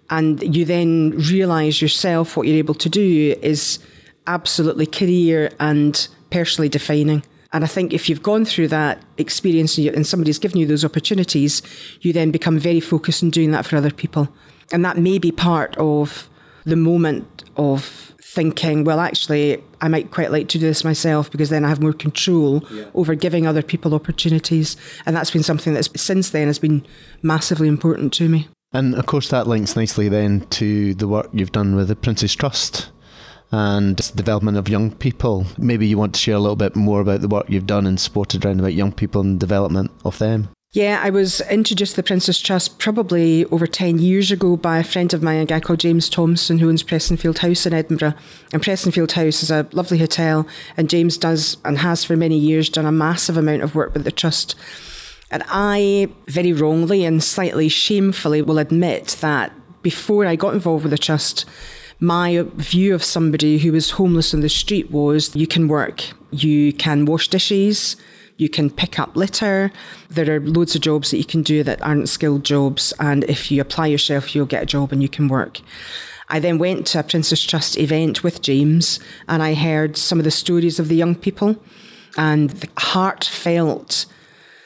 and 0.09 0.55
you 0.55 0.65
then 0.65 1.11
realize 1.11 1.81
yourself 1.81 2.35
what 2.35 2.47
you're 2.47 2.57
able 2.57 2.73
to 2.75 2.89
do 2.89 3.35
is 3.41 3.79
absolutely 4.27 4.85
career 4.85 5.51
and 5.59 6.07
personally 6.31 6.69
defining. 6.69 7.23
And 7.51 7.63
I 7.63 7.67
think 7.67 7.93
if 7.93 8.09
you've 8.09 8.21
gone 8.21 8.45
through 8.45 8.67
that 8.69 9.01
experience 9.17 9.77
and 9.77 10.05
somebody's 10.05 10.37
given 10.37 10.59
you 10.59 10.67
those 10.67 10.85
opportunities, 10.85 11.61
you 12.01 12.13
then 12.13 12.31
become 12.31 12.59
very 12.59 12.79
focused 12.79 13.23
on 13.23 13.31
doing 13.31 13.51
that 13.51 13.65
for 13.65 13.75
other 13.75 13.91
people. 13.91 14.29
And 14.71 14.85
that 14.85 14.97
may 14.97 15.17
be 15.17 15.31
part 15.31 15.75
of 15.77 16.29
the 16.65 16.75
moment 16.75 17.43
of 17.57 18.09
thinking, 18.21 18.83
well, 18.83 18.99
actually, 18.99 19.63
I 19.81 19.87
might 19.87 20.11
quite 20.11 20.31
like 20.31 20.47
to 20.49 20.59
do 20.59 20.67
this 20.67 20.83
myself 20.83 21.31
because 21.31 21.49
then 21.49 21.65
I 21.65 21.69
have 21.69 21.81
more 21.81 21.93
control 21.93 22.63
yeah. 22.71 22.85
over 22.93 23.15
giving 23.15 23.47
other 23.47 23.63
people 23.63 23.95
opportunities. 23.95 24.77
And 25.07 25.15
that's 25.15 25.31
been 25.31 25.41
something 25.41 25.73
that's 25.73 25.89
since 25.99 26.29
then 26.29 26.45
has 26.45 26.59
been 26.59 26.85
massively 27.23 27.67
important 27.67 28.13
to 28.13 28.29
me. 28.29 28.47
And 28.71 28.93
of 28.93 29.07
course, 29.07 29.29
that 29.29 29.47
links 29.47 29.75
nicely 29.75 30.09
then 30.09 30.41
to 30.51 30.93
the 30.93 31.07
work 31.07 31.29
you've 31.33 31.51
done 31.51 31.75
with 31.75 31.87
the 31.87 31.95
Prince's 31.95 32.35
Trust 32.35 32.91
and 33.51 33.97
development 34.15 34.57
of 34.57 34.69
young 34.69 34.91
people. 34.91 35.45
Maybe 35.57 35.87
you 35.87 35.97
want 35.97 36.13
to 36.15 36.19
share 36.19 36.35
a 36.35 36.39
little 36.39 36.55
bit 36.55 36.75
more 36.75 37.01
about 37.01 37.21
the 37.21 37.27
work 37.27 37.49
you've 37.49 37.67
done 37.67 37.87
and 37.87 37.99
supported 37.99 38.45
around 38.45 38.59
about 38.59 38.73
young 38.73 38.91
people 38.91 39.21
and 39.21 39.39
development 39.39 39.91
of 40.05 40.17
them. 40.19 40.49
Yeah, 40.71 41.01
I 41.03 41.09
was 41.09 41.41
introduced 41.49 41.95
to 41.95 41.95
the 41.95 42.05
Prince's 42.05 42.39
Trust 42.39 42.77
probably 42.77 43.43
over 43.45 43.65
10 43.65 43.97
years 43.97 44.29
ago 44.29 44.55
by 44.55 44.77
a 44.77 44.83
friend 44.83 45.11
of 45.15 45.23
mine, 45.23 45.39
a 45.39 45.45
guy 45.47 45.59
called 45.59 45.79
James 45.79 46.07
Thompson, 46.07 46.59
who 46.59 46.69
owns 46.69 46.83
Prestonfield 46.83 47.39
House 47.39 47.65
in 47.65 47.73
Edinburgh. 47.73 48.13
And 48.53 48.61
Prestonfield 48.61 49.13
House 49.13 49.41
is 49.41 49.49
a 49.49 49.67
lovely 49.71 49.97
hotel, 49.97 50.45
and 50.77 50.87
James 50.87 51.17
does 51.17 51.57
and 51.65 51.79
has 51.79 52.03
for 52.03 52.15
many 52.15 52.37
years 52.37 52.69
done 52.69 52.85
a 52.85 52.91
massive 52.91 53.35
amount 53.35 53.63
of 53.63 53.73
work 53.73 53.95
with 53.95 54.03
the 54.03 54.11
Trust. 54.11 54.53
And 55.31 55.41
I, 55.47 56.09
very 56.27 56.53
wrongly 56.53 57.03
and 57.03 57.23
slightly 57.23 57.67
shamefully, 57.67 58.43
will 58.43 58.59
admit 58.59 59.17
that 59.21 59.51
before 59.81 60.27
I 60.27 60.35
got 60.35 60.53
involved 60.53 60.83
with 60.83 60.91
the 60.91 60.99
Trust, 60.99 61.45
my 61.99 62.45
view 62.55 62.95
of 62.95 63.03
somebody 63.03 63.57
who 63.57 63.71
was 63.71 63.91
homeless 63.91 64.33
on 64.33 64.39
the 64.39 64.49
street 64.49 64.89
was 64.91 65.35
you 65.35 65.47
can 65.47 65.67
work, 65.67 66.05
you 66.31 66.71
can 66.73 67.05
wash 67.05 67.27
dishes, 67.27 67.97
you 68.37 68.47
can 68.47 68.69
pick 68.69 68.97
up 68.97 69.15
litter. 69.15 69.71
There 70.09 70.35
are 70.35 70.39
loads 70.39 70.73
of 70.73 70.81
jobs 70.81 71.11
that 71.11 71.17
you 71.17 71.25
can 71.25 71.43
do 71.43 71.61
that 71.63 71.81
aren't 71.81 72.07
skilled 72.07 72.45
jobs. 72.45 72.93
And 72.99 73.25
if 73.25 73.51
you 73.51 73.59
apply 73.59 73.87
yourself, 73.87 74.33
you'll 74.33 74.45
get 74.45 74.63
a 74.63 74.65
job 74.65 74.93
and 74.93 75.01
you 75.01 75.09
can 75.09 75.27
work. 75.27 75.59
I 76.29 76.39
then 76.39 76.57
went 76.57 76.87
to 76.87 76.99
a 76.99 77.03
Prince's 77.03 77.43
Trust 77.43 77.77
event 77.77 78.23
with 78.23 78.41
James 78.41 78.99
and 79.27 79.43
I 79.43 79.55
heard 79.55 79.97
some 79.97 80.19
of 80.19 80.23
the 80.25 80.31
stories 80.31 80.79
of 80.79 80.87
the 80.87 80.95
young 80.95 81.15
people 81.15 81.57
and 82.17 82.49
the 82.51 82.69
heartfelt 82.77 84.05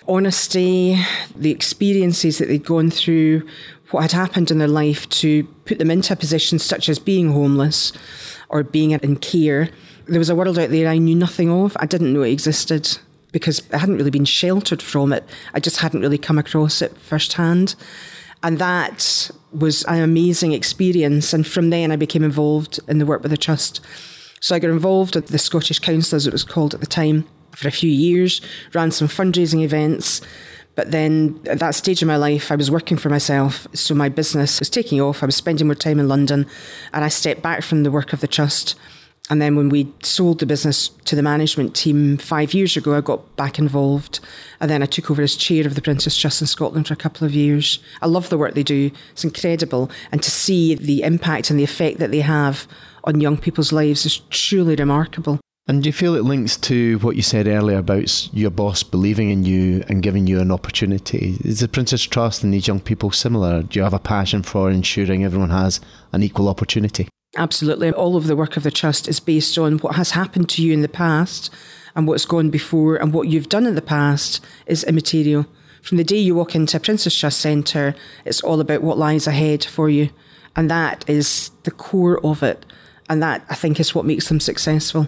honesty, 0.08 1.00
the 1.36 1.52
experiences 1.52 2.38
that 2.38 2.50
they'd 2.50 2.66
gone 2.66 2.92
through, 2.92 3.48
what 3.94 4.02
had 4.02 4.12
happened 4.12 4.52
in 4.52 4.58
their 4.58 4.68
life 4.68 5.08
to 5.10 5.44
put 5.66 5.78
them 5.78 5.92
into 5.92 6.14
a 6.14 6.16
position 6.16 6.60
such 6.60 6.90
as 6.90 7.00
being 7.00 7.32
homeless 7.32 7.94
or 8.50 8.64
being 8.64 8.92
in 8.92 9.16
care. 9.18 9.70
There 10.08 10.20
was 10.20 10.30
a 10.30 10.36
world 10.36 10.60
out 10.60 10.70
there 10.70 10.90
I 10.90 10.98
knew 10.98 11.16
nothing 11.16 11.50
of. 11.50 11.78
I 11.80 11.86
didn't 11.86 12.12
know 12.12 12.24
it 12.24 12.32
existed 12.32 12.98
because 13.32 13.62
I 13.72 13.78
hadn't 13.78 13.98
really 13.98 14.12
been 14.12 14.26
sheltered 14.26 14.82
from 14.82 15.14
it. 15.14 15.24
I 15.54 15.60
just 15.60 15.78
hadn't 15.78 16.02
really 16.02 16.18
come 16.18 16.38
across 16.38 16.82
it 16.82 16.96
firsthand. 16.98 17.76
And 18.44 18.60
that 18.60 19.32
was 19.52 19.84
an 19.84 20.02
amazing 20.02 20.52
experience. 20.52 21.34
And 21.34 21.46
from 21.48 21.70
then, 21.70 21.92
I 21.92 21.96
became 21.96 22.24
involved 22.24 22.80
in 22.88 22.98
the 23.00 23.06
work 23.06 23.22
with 23.22 23.32
the 23.32 23.38
Trust. 23.38 23.80
So 24.42 24.56
I 24.56 24.60
got 24.60 24.72
involved 24.72 25.16
at 25.16 25.28
the 25.28 25.38
Scottish 25.38 25.80
Council, 25.80 26.18
as 26.18 26.28
it 26.28 26.34
was 26.34 26.44
called 26.44 26.74
at 26.74 26.82
the 26.82 26.86
time, 26.86 27.26
for 27.52 27.68
a 27.68 27.72
few 27.72 27.90
years, 27.90 28.42
ran 28.74 28.92
some 28.92 29.08
fundraising 29.08 29.64
events. 29.64 30.22
But 30.76 30.92
then 30.92 31.40
at 31.48 31.60
that 31.60 31.76
stage 31.76 32.02
of 32.02 32.08
my 32.08 32.18
life, 32.18 32.52
I 32.52 32.56
was 32.56 32.72
working 32.72 32.98
for 32.98 33.10
myself. 33.10 33.68
So 33.74 33.94
my 33.94 34.10
business 34.10 34.60
was 34.60 34.70
taking 34.70 35.00
off. 35.00 35.22
I 35.22 35.28
was 35.28 35.36
spending 35.36 35.68
more 35.68 35.76
time 35.76 36.00
in 36.00 36.08
London. 36.08 36.48
And 36.94 37.06
I 37.06 37.10
stepped 37.10 37.42
back 37.42 37.62
from 37.64 37.84
the 37.84 37.92
work 37.92 38.12
of 38.14 38.22
the 38.22 38.28
Trust 38.28 38.76
and 39.30 39.42
then 39.42 39.56
when 39.56 39.70
we 39.70 39.92
sold 40.02 40.40
the 40.40 40.46
business 40.46 40.90
to 41.06 41.16
the 41.16 41.24
management 41.24 41.76
team 41.76 42.18
five 42.18 42.54
years 42.54 42.76
ago, 42.76 42.96
I 42.96 43.02
got 43.02 43.36
back 43.38 43.58
involved. 43.58 44.20
And 44.60 44.70
then 44.70 44.84
I 44.84 44.86
took 44.86 45.10
over 45.10 45.22
as 45.22 45.38
chair 45.38 45.66
of 45.66 45.76
the 45.76 45.82
Prince's 45.82 46.18
Trust 46.18 46.42
in 46.42 46.48
Scotland 46.48 46.88
for 46.88 46.94
a 46.94 46.98
couple 46.98 47.26
of 47.26 47.34
years. 47.34 47.80
I 48.02 48.08
love 48.08 48.28
the 48.30 48.38
work 48.38 48.54
they 48.54 48.64
do, 48.64 48.92
it's 49.12 49.24
incredible. 49.24 49.90
And 50.12 50.22
to 50.22 50.30
see 50.30 50.76
the 50.76 51.04
impact 51.04 51.50
and 51.50 51.58
the 51.58 51.64
effect 51.64 52.00
that 52.00 52.12
they 52.12 52.20
have 52.20 52.68
on 53.06 53.22
young 53.22 53.38
people's 53.38 53.72
lives 53.72 54.06
is 54.06 54.18
truly 54.30 54.76
remarkable. 54.76 55.40
And 55.66 55.82
do 55.82 55.88
you 55.88 55.94
feel 55.94 56.16
it 56.16 56.26
links 56.26 56.58
to 56.58 57.00
what 57.00 57.16
you 57.16 57.22
said 57.22 57.48
earlier 57.48 57.78
about 57.78 58.30
your 58.34 58.52
boss 58.52 58.84
believing 58.84 59.30
in 59.30 59.46
you 59.46 59.82
and 59.88 60.04
giving 60.04 60.28
you 60.28 60.42
an 60.42 60.52
opportunity? 60.52 61.38
Is 61.42 61.62
the 61.62 61.70
Prince's 61.70 62.06
Trust 62.06 62.44
and 62.44 62.54
these 62.54 62.68
young 62.68 62.82
people 62.82 63.12
similar? 63.12 63.64
Do 63.64 63.80
you 63.80 63.84
have 63.84 63.94
a 63.94 64.00
passion 64.00 64.44
for 64.44 64.70
ensuring 64.70 65.24
everyone 65.24 65.52
has 65.52 65.80
an 66.12 66.22
equal 66.22 66.50
opportunity? 66.50 67.08
Absolutely. 67.38 67.92
All 67.92 68.18
of 68.18 68.28
the 68.28 68.36
work 68.36 68.58
of 68.58 68.64
the 68.64 68.72
Trust 68.72 69.08
is 69.08 69.22
based 69.22 69.58
on 69.58 69.78
what 69.78 69.96
has 69.96 70.12
happened 70.12 70.50
to 70.50 70.62
you 70.62 70.74
in 70.74 70.82
the 70.82 70.90
past 70.90 71.50
and 71.96 72.08
what's 72.08 72.26
gone 72.26 72.50
before 72.50 72.98
and 72.98 73.14
what 73.14 73.30
you've 73.30 73.48
done 73.48 73.66
in 73.66 73.76
the 73.76 73.82
past 73.82 74.44
is 74.66 74.84
immaterial. 74.84 75.46
From 75.82 75.96
the 75.96 76.04
day 76.04 76.18
you 76.18 76.36
walk 76.36 76.56
into 76.56 76.76
a 76.76 76.80
Prince's 76.82 77.18
Trust 77.18 77.40
Centre, 77.40 77.96
it's 78.26 78.42
all 78.42 78.60
about 78.60 78.84
what 78.84 78.98
lies 78.98 79.28
ahead 79.28 79.64
for 79.64 79.90
you. 79.90 80.10
And 80.58 80.70
that 80.70 81.06
is 81.08 81.52
the 81.64 81.72
core 81.72 82.20
of 82.26 82.44
it. 82.44 82.66
And 83.10 83.24
that, 83.24 83.46
I 83.50 83.56
think, 83.56 83.80
is 83.80 83.96
what 83.96 84.06
makes 84.06 84.28
them 84.28 84.42
successful. 84.42 85.08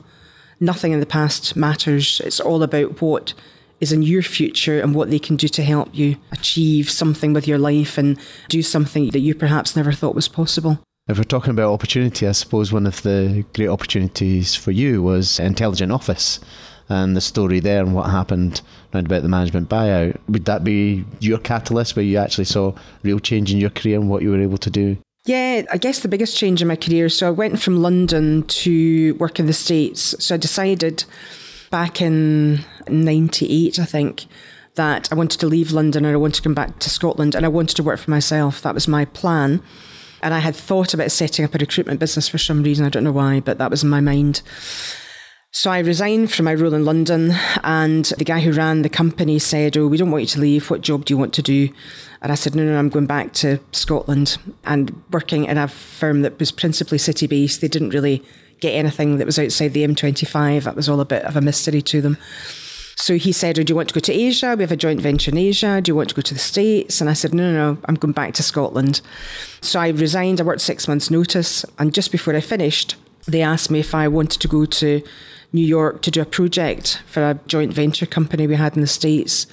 Nothing 0.60 0.92
in 0.92 1.00
the 1.00 1.06
past 1.06 1.56
matters. 1.56 2.22
It's 2.24 2.40
all 2.40 2.64
about 2.64 3.02
what 3.02 3.34
is 3.80 3.92
in 3.92 4.02
your 4.02 4.22
future 4.22 4.80
and 4.80 4.96
what 4.96 5.10
they 5.10 5.20
can 5.20 5.36
do 5.36 5.48
to 5.50 5.64
help 5.64 5.90
you 5.94 6.18
achieve 6.32 6.90
something 6.90 7.34
with 7.34 7.48
your 7.48 7.58
life 7.58 7.98
and 7.98 8.18
do 8.48 8.62
something 8.62 9.10
that 9.10 9.20
you 9.20 9.36
perhaps 9.36 9.76
never 9.76 9.92
thought 9.92 10.16
was 10.16 10.28
possible. 10.28 10.80
If 11.08 11.18
we're 11.18 11.24
talking 11.24 11.52
about 11.52 11.72
opportunity, 11.72 12.28
I 12.28 12.32
suppose 12.32 12.72
one 12.72 12.88
of 12.88 13.02
the 13.04 13.46
great 13.54 13.68
opportunities 13.68 14.56
for 14.56 14.72
you 14.72 15.04
was 15.04 15.40
Intelligent 15.40 15.92
Office 15.92 16.40
and 16.90 17.16
the 17.16 17.22
story 17.22 17.60
there 17.60 17.82
and 17.82 17.94
what 17.94 18.10
happened 18.10 18.62
around 18.94 19.06
about 19.06 19.22
the 19.22 19.30
management 19.30 19.70
buyout. 19.70 20.18
Would 20.30 20.46
that 20.46 20.64
be 20.64 21.06
your 21.20 21.38
catalyst 21.38 21.96
where 21.96 22.06
you 22.06 22.18
actually 22.18 22.46
saw 22.46 22.74
real 23.04 23.20
change 23.20 23.52
in 23.52 23.60
your 23.60 23.70
career 23.70 24.00
and 24.00 24.10
what 24.10 24.24
you 24.24 24.32
were 24.32 24.42
able 24.42 24.58
to 24.60 24.70
do? 24.70 24.98
Yeah, 25.26 25.64
I 25.72 25.78
guess 25.78 26.02
the 26.02 26.08
biggest 26.08 26.38
change 26.38 26.62
in 26.62 26.68
my 26.68 26.76
career. 26.76 27.10
So 27.10 27.28
I 27.28 27.32
went 27.32 27.60
from 27.60 27.82
London 27.82 28.44
to 28.44 29.16
work 29.16 29.40
in 29.40 29.48
the 29.48 29.54
States. 29.54 30.16
So 30.24 30.36
I 30.36 30.38
decided 30.38 31.04
back 31.72 32.00
in 32.00 32.64
98, 32.88 33.80
I 33.80 33.86
think, 33.86 34.28
that 34.76 35.12
I 35.12 35.16
wanted 35.16 35.40
to 35.40 35.48
leave 35.48 35.72
London 35.72 36.06
and 36.06 36.14
I 36.14 36.18
wanted 36.18 36.36
to 36.36 36.42
come 36.44 36.54
back 36.54 36.78
to 36.80 36.92
Scotland 36.92 37.34
and 37.34 37.44
I 37.44 37.50
wanted 37.50 37.76
to 37.78 37.84
work 37.84 38.00
for 38.00 38.12
myself. 38.12 38.62
That 38.62 38.76
was 38.76 38.88
my 38.88 39.06
plan. 39.06 39.64
And 40.22 40.34
I 40.34 40.40
had 40.40 40.56
thought 40.56 40.94
about 40.94 41.12
setting 41.12 41.44
up 41.44 41.56
a 41.56 41.58
recruitment 41.58 42.00
business 42.00 42.28
for 42.28 42.38
some 42.38 42.62
reason. 42.62 42.86
I 42.86 42.90
don't 42.90 43.04
know 43.04 43.12
why, 43.12 43.40
but 43.40 43.58
that 43.58 43.72
was 43.72 43.84
in 43.84 43.90
my 43.90 44.02
mind. 44.02 44.44
So 45.52 45.72
I 45.72 45.80
resigned 45.80 46.34
from 46.34 46.46
my 46.46 46.54
role 46.54 46.74
in 46.74 46.84
London, 46.84 47.34
and 47.64 48.04
the 48.18 48.26
guy 48.26 48.42
who 48.42 48.52
ran 48.52 48.82
the 48.82 48.90
company 48.90 49.40
said, 49.40 49.78
Oh, 49.78 49.88
we 49.88 49.96
don't 49.96 50.12
want 50.12 50.24
you 50.24 50.28
to 50.28 50.42
leave. 50.42 50.70
What 50.70 50.82
job 50.82 51.06
do 51.06 51.14
you 51.14 51.18
want 51.18 51.34
to 51.36 51.42
do? 51.42 51.70
And 52.26 52.32
I 52.32 52.36
said, 52.36 52.56
No, 52.56 52.64
no, 52.64 52.76
I'm 52.76 52.90
going 52.90 53.06
back 53.06 53.34
to 53.34 53.60
Scotland 53.72 54.40
and 54.64 55.00
working 55.12 55.46
in 55.46 55.60
a 55.60 55.68
firm 55.68 56.24
that 56.24 56.40
was 56.40 56.52
principally 56.52 56.98
city 56.98 57.28
based. 57.28 57.62
They 57.62 57.68
didn't 57.68 57.92
really 57.92 58.24
get 58.62 58.72
anything 58.72 59.18
that 59.18 59.28
was 59.28 59.38
outside 59.38 59.74
the 59.74 59.86
M25. 59.86 60.64
That 60.64 60.76
was 60.76 60.90
all 60.90 61.00
a 61.00 61.06
bit 61.06 61.24
of 61.24 61.36
a 61.36 61.42
mystery 61.42 61.84
to 61.84 62.02
them. 62.02 62.18
So 62.96 63.18
he 63.18 63.32
said, 63.32 63.60
oh, 63.60 63.64
Do 63.64 63.70
you 63.70 63.76
want 63.76 63.90
to 63.90 63.94
go 63.94 64.00
to 64.00 64.12
Asia? 64.12 64.56
We 64.58 64.64
have 64.64 64.72
a 64.72 64.76
joint 64.76 65.02
venture 65.02 65.30
in 65.30 65.38
Asia. 65.38 65.80
Do 65.82 65.92
you 65.92 65.96
want 65.96 66.10
to 66.10 66.16
go 66.16 66.24
to 66.24 66.34
the 66.34 66.40
States? 66.40 67.00
And 67.00 67.12
I 67.12 67.14
said, 67.14 67.32
No, 67.32 67.52
no, 67.52 67.74
no, 67.74 67.82
I'm 67.86 67.94
going 67.94 68.14
back 68.14 68.34
to 68.34 68.42
Scotland. 68.44 69.02
So 69.62 69.80
I 69.80 69.90
resigned. 69.90 70.42
I 70.42 70.46
worked 70.46 70.62
six 70.62 70.88
months' 70.88 71.12
notice. 71.12 71.64
And 71.78 71.94
just 71.94 72.12
before 72.12 72.36
I 72.36 72.42
finished, 72.42 72.96
they 73.28 73.44
asked 73.44 73.70
me 73.70 73.80
if 73.82 73.94
I 73.94 74.08
wanted 74.08 74.42
to 74.42 74.48
go 74.48 74.66
to 74.66 75.04
New 75.54 75.66
York 75.66 76.02
to 76.02 76.10
do 76.10 76.24
a 76.24 76.26
project 76.26 77.04
for 77.06 77.22
a 77.22 77.40
joint 77.46 77.72
venture 77.72 78.08
company 78.08 78.48
we 78.48 78.56
had 78.56 78.74
in 78.74 78.82
the 78.82 78.88
States. 78.88 79.46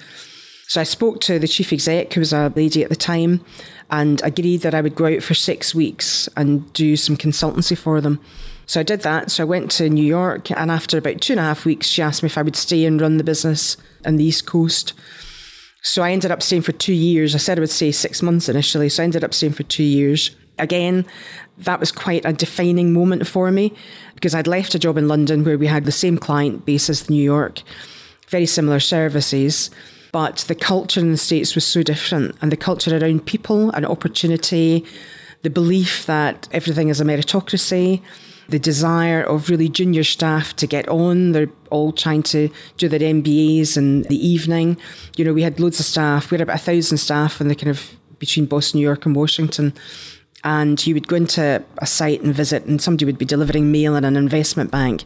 So 0.73 0.81
I 0.81 0.85
spoke 0.85 1.21
to 1.21 1.39
the 1.39 1.47
chief 1.47 1.71
exec, 1.71 2.15
who 2.15 2.21
was 2.21 2.33
a 2.33 2.51
lady 2.57 2.83
at 2.83 2.89
the 2.89 2.97
time, 2.97 3.45
and 3.91 4.23
agreed 4.23 4.63
that 4.63 4.75
I 4.75 4.81
would 4.81 4.95
go 4.95 5.05
out 5.05 5.23
for 5.23 5.35
six 5.35 5.75
weeks 5.75 6.31
and 6.35 6.73
do 6.73 6.97
some 6.97 7.15
consultancy 7.15 7.77
for 7.77 8.01
them. 8.01 8.21
So 8.65 8.81
I 8.81 8.83
did 8.83 9.03
that. 9.03 9.31
So 9.31 9.43
I 9.43 9.45
went 9.45 9.71
to 9.73 9.91
New 9.91 10.03
York, 10.03 10.51
and 10.51 10.71
after 10.71 10.97
about 10.97 11.21
two 11.21 11.35
and 11.35 11.41
a 11.41 11.43
half 11.43 11.67
weeks, 11.67 11.89
she 11.89 12.01
asked 12.01 12.23
me 12.23 12.29
if 12.29 12.39
I 12.39 12.43
would 12.43 12.57
stay 12.57 12.87
and 12.87 12.99
run 12.99 13.19
the 13.19 13.23
business 13.23 13.77
on 14.07 14.17
the 14.17 14.25
East 14.25 14.47
Coast. 14.47 14.95
So 15.83 16.03
I 16.03 16.11
ended 16.11 16.31
up 16.31 16.43
staying 16.43 16.63
for 16.63 16.73
two 16.73 16.95
years. 16.95 17.35
I 17.35 17.39
said 17.39 17.59
I 17.59 17.61
would 17.61 17.69
stay 17.69 17.93
six 17.93 18.23
months 18.23 18.49
initially, 18.49 18.89
so 18.89 19.03
I 19.03 19.05
ended 19.05 19.25
up 19.25 19.35
staying 19.35 19.53
for 19.53 19.65
two 19.65 19.85
years. 19.85 20.35
Again, 20.59 21.05
that 21.59 21.81
was 21.81 21.93
quite 21.93 22.25
a 22.25 22.33
defining 22.33 22.95
moment 22.95 23.27
for 23.27 23.51
me 23.51 23.75
because 24.15 24.35
I'd 24.35 24.47
left 24.47 24.75
a 24.75 24.79
job 24.79 24.97
in 24.97 25.07
London 25.07 25.45
where 25.45 25.59
we 25.59 25.67
had 25.67 25.85
the 25.85 25.93
same 25.93 26.17
client 26.17 26.65
base 26.65 26.89
as 26.89 27.11
New 27.11 27.23
York, 27.23 27.61
very 28.31 28.47
similar 28.47 28.81
services. 28.81 29.69
But 30.13 30.45
the 30.47 30.55
culture 30.55 31.01
in 31.01 31.11
the 31.11 31.17
States 31.17 31.55
was 31.55 31.67
so 31.67 31.83
different, 31.83 32.37
and 32.43 32.53
the 32.53 32.57
culture 32.57 32.97
around 32.97 33.27
people 33.27 33.71
and 33.71 33.87
opportunity, 33.87 34.85
the 35.43 35.51
belief 35.51 36.05
that 36.07 36.49
everything 36.53 36.91
is 36.91 37.01
a 37.01 37.05
meritocracy, 37.05 38.03
the 38.49 38.59
desire 38.59 39.23
of 39.23 39.49
really 39.49 39.71
junior 39.71 40.05
staff 40.05 40.55
to 40.57 40.67
get 40.67 40.87
on. 40.89 41.33
They're 41.33 41.49
all 41.71 41.93
trying 41.93 42.23
to 42.25 42.51
do 42.77 42.89
their 42.89 43.01
MBAs 43.01 43.79
in 43.79 44.03
the 44.03 44.27
evening. 44.27 44.77
You 45.17 45.25
know, 45.25 45.33
we 45.33 45.43
had 45.43 45.59
loads 45.59 45.81
of 45.81 45.87
staff. 45.87 46.31
We 46.31 46.37
had 46.37 46.43
about 46.43 46.57
a 46.57 46.63
thousand 46.63 46.99
staff 46.99 47.41
in 47.41 47.49
the 47.49 47.55
kind 47.55 47.71
of 47.71 47.97
between 48.19 48.47
Boston, 48.47 48.79
New 48.79 48.85
York, 48.85 49.07
and 49.07 49.17
Washington 49.17 49.73
and 50.45 50.85
you 50.87 50.95
would 50.95 51.07
go 51.07 51.17
into 51.17 51.63
a 51.79 51.87
site 51.87 52.21
and 52.23 52.35
visit, 52.35 52.65
and 52.65 52.81
somebody 52.81 53.05
would 53.05 53.19
be 53.19 53.25
delivering 53.25 53.71
mail 53.71 53.95
in 53.95 54.05
an 54.05 54.17
investment 54.17 54.71
bank. 54.71 55.05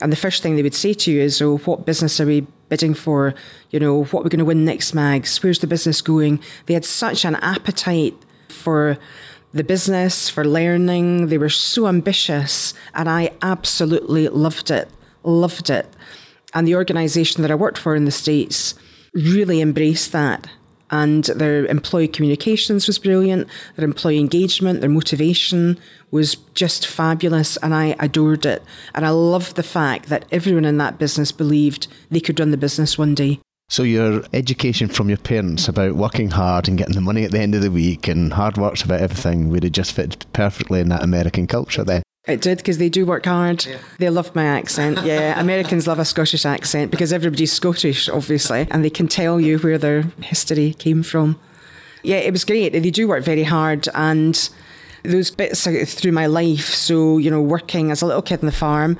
And 0.00 0.10
the 0.10 0.16
first 0.16 0.42
thing 0.42 0.56
they 0.56 0.62
would 0.62 0.74
say 0.74 0.94
to 0.94 1.12
you 1.12 1.20
is, 1.20 1.42
Oh, 1.42 1.58
what 1.58 1.84
business 1.84 2.20
are 2.20 2.26
we 2.26 2.46
bidding 2.68 2.94
for? 2.94 3.34
You 3.70 3.80
know, 3.80 4.04
what 4.04 4.20
are 4.20 4.24
we 4.24 4.30
going 4.30 4.38
to 4.38 4.44
win 4.44 4.64
next, 4.64 4.94
Mags? 4.94 5.42
Where's 5.42 5.58
the 5.58 5.66
business 5.66 6.00
going? 6.00 6.40
They 6.66 6.74
had 6.74 6.84
such 6.84 7.24
an 7.24 7.36
appetite 7.36 8.16
for 8.48 8.98
the 9.52 9.64
business, 9.64 10.28
for 10.28 10.44
learning. 10.44 11.28
They 11.28 11.38
were 11.38 11.48
so 11.48 11.86
ambitious, 11.86 12.72
and 12.94 13.08
I 13.08 13.32
absolutely 13.42 14.28
loved 14.28 14.70
it. 14.70 14.88
Loved 15.22 15.68
it. 15.68 15.86
And 16.54 16.66
the 16.66 16.76
organization 16.76 17.42
that 17.42 17.50
I 17.50 17.54
worked 17.54 17.78
for 17.78 17.94
in 17.94 18.06
the 18.06 18.10
States 18.10 18.74
really 19.12 19.60
embraced 19.60 20.12
that 20.12 20.48
and 20.90 21.24
their 21.24 21.66
employee 21.66 22.08
communications 22.08 22.86
was 22.86 22.98
brilliant. 22.98 23.48
Their 23.76 23.84
employee 23.84 24.18
engagement, 24.18 24.80
their 24.80 24.90
motivation 24.90 25.78
was 26.10 26.36
just 26.54 26.86
fabulous, 26.86 27.56
and 27.58 27.74
I 27.74 27.96
adored 27.98 28.46
it. 28.46 28.62
And 28.94 29.04
I 29.04 29.10
loved 29.10 29.56
the 29.56 29.62
fact 29.62 30.08
that 30.08 30.24
everyone 30.32 30.64
in 30.64 30.78
that 30.78 30.98
business 30.98 31.32
believed 31.32 31.88
they 32.10 32.20
could 32.20 32.40
run 32.40 32.50
the 32.50 32.56
business 32.56 32.96
one 32.96 33.14
day. 33.14 33.40
So 33.70 33.82
your 33.82 34.22
education 34.32 34.88
from 34.88 35.10
your 35.10 35.18
parents 35.18 35.68
about 35.68 35.94
working 35.94 36.30
hard 36.30 36.68
and 36.68 36.78
getting 36.78 36.94
the 36.94 37.02
money 37.02 37.24
at 37.24 37.32
the 37.32 37.40
end 37.40 37.54
of 37.54 37.60
the 37.60 37.70
week 37.70 38.08
and 38.08 38.32
hard 38.32 38.56
work's 38.56 38.82
about 38.82 39.00
everything 39.00 39.50
would 39.50 39.62
have 39.62 39.72
just 39.72 39.92
fit 39.92 40.24
perfectly 40.32 40.80
in 40.80 40.88
that 40.88 41.02
American 41.02 41.46
culture 41.46 41.84
then. 41.84 42.02
It 42.28 42.42
did 42.42 42.58
because 42.58 42.76
they 42.76 42.90
do 42.90 43.06
work 43.06 43.24
hard. 43.24 43.64
Yeah. 43.64 43.78
They 43.98 44.10
love 44.10 44.34
my 44.34 44.44
accent. 44.44 44.98
Yeah, 45.08 45.40
Americans 45.40 45.86
love 45.86 45.98
a 45.98 46.04
Scottish 46.04 46.44
accent 46.44 46.90
because 46.90 47.14
everybody's 47.14 47.52
Scottish, 47.52 48.10
obviously, 48.10 48.66
and 48.70 48.84
they 48.84 48.90
can 48.90 49.08
tell 49.08 49.40
you 49.40 49.58
where 49.58 49.78
their 49.78 50.02
history 50.20 50.74
came 50.74 51.02
from. 51.02 51.38
Yeah, 52.02 52.16
it 52.16 52.32
was 52.32 52.44
great. 52.44 52.72
They 52.72 52.90
do 52.90 53.08
work 53.08 53.24
very 53.24 53.44
hard, 53.44 53.88
and 53.94 54.50
those 55.02 55.30
bits 55.30 55.66
through 55.94 56.12
my 56.12 56.26
life. 56.26 56.66
So 56.66 57.16
you 57.16 57.30
know, 57.30 57.40
working 57.40 57.90
as 57.90 58.02
a 58.02 58.06
little 58.06 58.20
kid 58.20 58.40
on 58.40 58.46
the 58.46 58.52
farm, 58.52 58.98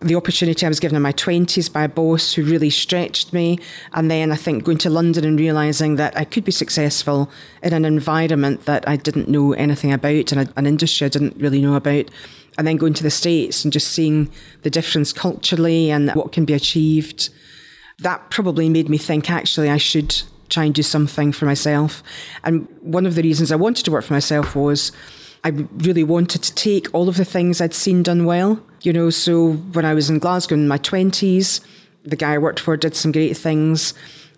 the 0.00 0.14
opportunity 0.14 0.64
I 0.64 0.68
was 0.68 0.80
given 0.80 0.96
in 0.96 1.02
my 1.02 1.12
20s 1.12 1.72
by 1.72 1.84
a 1.84 1.88
boss 1.88 2.32
who 2.32 2.44
really 2.44 2.70
stretched 2.70 3.32
me. 3.32 3.58
And 3.92 4.10
then 4.10 4.30
I 4.30 4.36
think 4.36 4.64
going 4.64 4.78
to 4.78 4.90
London 4.90 5.24
and 5.24 5.38
realizing 5.38 5.96
that 5.96 6.16
I 6.16 6.24
could 6.24 6.44
be 6.44 6.52
successful 6.52 7.30
in 7.62 7.72
an 7.72 7.84
environment 7.84 8.66
that 8.66 8.88
I 8.88 8.96
didn't 8.96 9.28
know 9.28 9.54
anything 9.54 9.92
about 9.92 10.32
and 10.32 10.52
an 10.56 10.66
industry 10.66 11.06
I 11.06 11.08
didn't 11.08 11.36
really 11.36 11.60
know 11.60 11.74
about 11.74 12.10
and 12.58 12.66
then 12.66 12.76
going 12.76 12.92
to 12.94 13.04
the 13.04 13.10
States 13.10 13.64
and 13.64 13.72
just 13.72 13.88
seeing 13.92 14.30
the 14.62 14.70
difference 14.70 15.12
culturally 15.12 15.90
and 15.90 16.10
what 16.14 16.32
can 16.32 16.44
be 16.44 16.52
achieved, 16.52 17.30
that 18.00 18.30
probably 18.30 18.68
made 18.68 18.88
me 18.88 18.98
think 18.98 19.30
actually 19.30 19.70
I 19.70 19.76
should 19.76 20.20
try 20.48 20.64
and 20.64 20.74
do 20.74 20.82
something 20.82 21.30
for 21.30 21.46
myself. 21.46 22.02
And 22.42 22.66
one 22.80 23.06
of 23.06 23.14
the 23.14 23.22
reasons 23.22 23.52
I 23.52 23.56
wanted 23.56 23.84
to 23.84 23.92
work 23.92 24.04
for 24.04 24.12
myself 24.14 24.56
was 24.56 24.90
I 25.44 25.50
really 25.50 26.02
wanted 26.02 26.42
to 26.42 26.54
take 26.54 26.92
all 26.92 27.08
of 27.08 27.16
the 27.16 27.24
things 27.24 27.60
I'd 27.60 27.74
seen 27.74 28.02
done 28.02 28.24
well. 28.24 28.60
You 28.82 28.92
know, 28.92 29.10
so 29.10 29.52
when 29.52 29.84
I 29.84 29.94
was 29.94 30.10
in 30.10 30.18
Glasgow 30.18 30.54
in 30.54 30.66
my 30.66 30.78
20s, 30.78 31.60
the 32.02 32.16
guy 32.16 32.34
I 32.34 32.38
worked 32.38 32.60
for 32.60 32.76
did 32.76 32.96
some 32.96 33.12
great 33.12 33.36
things. 33.36 33.94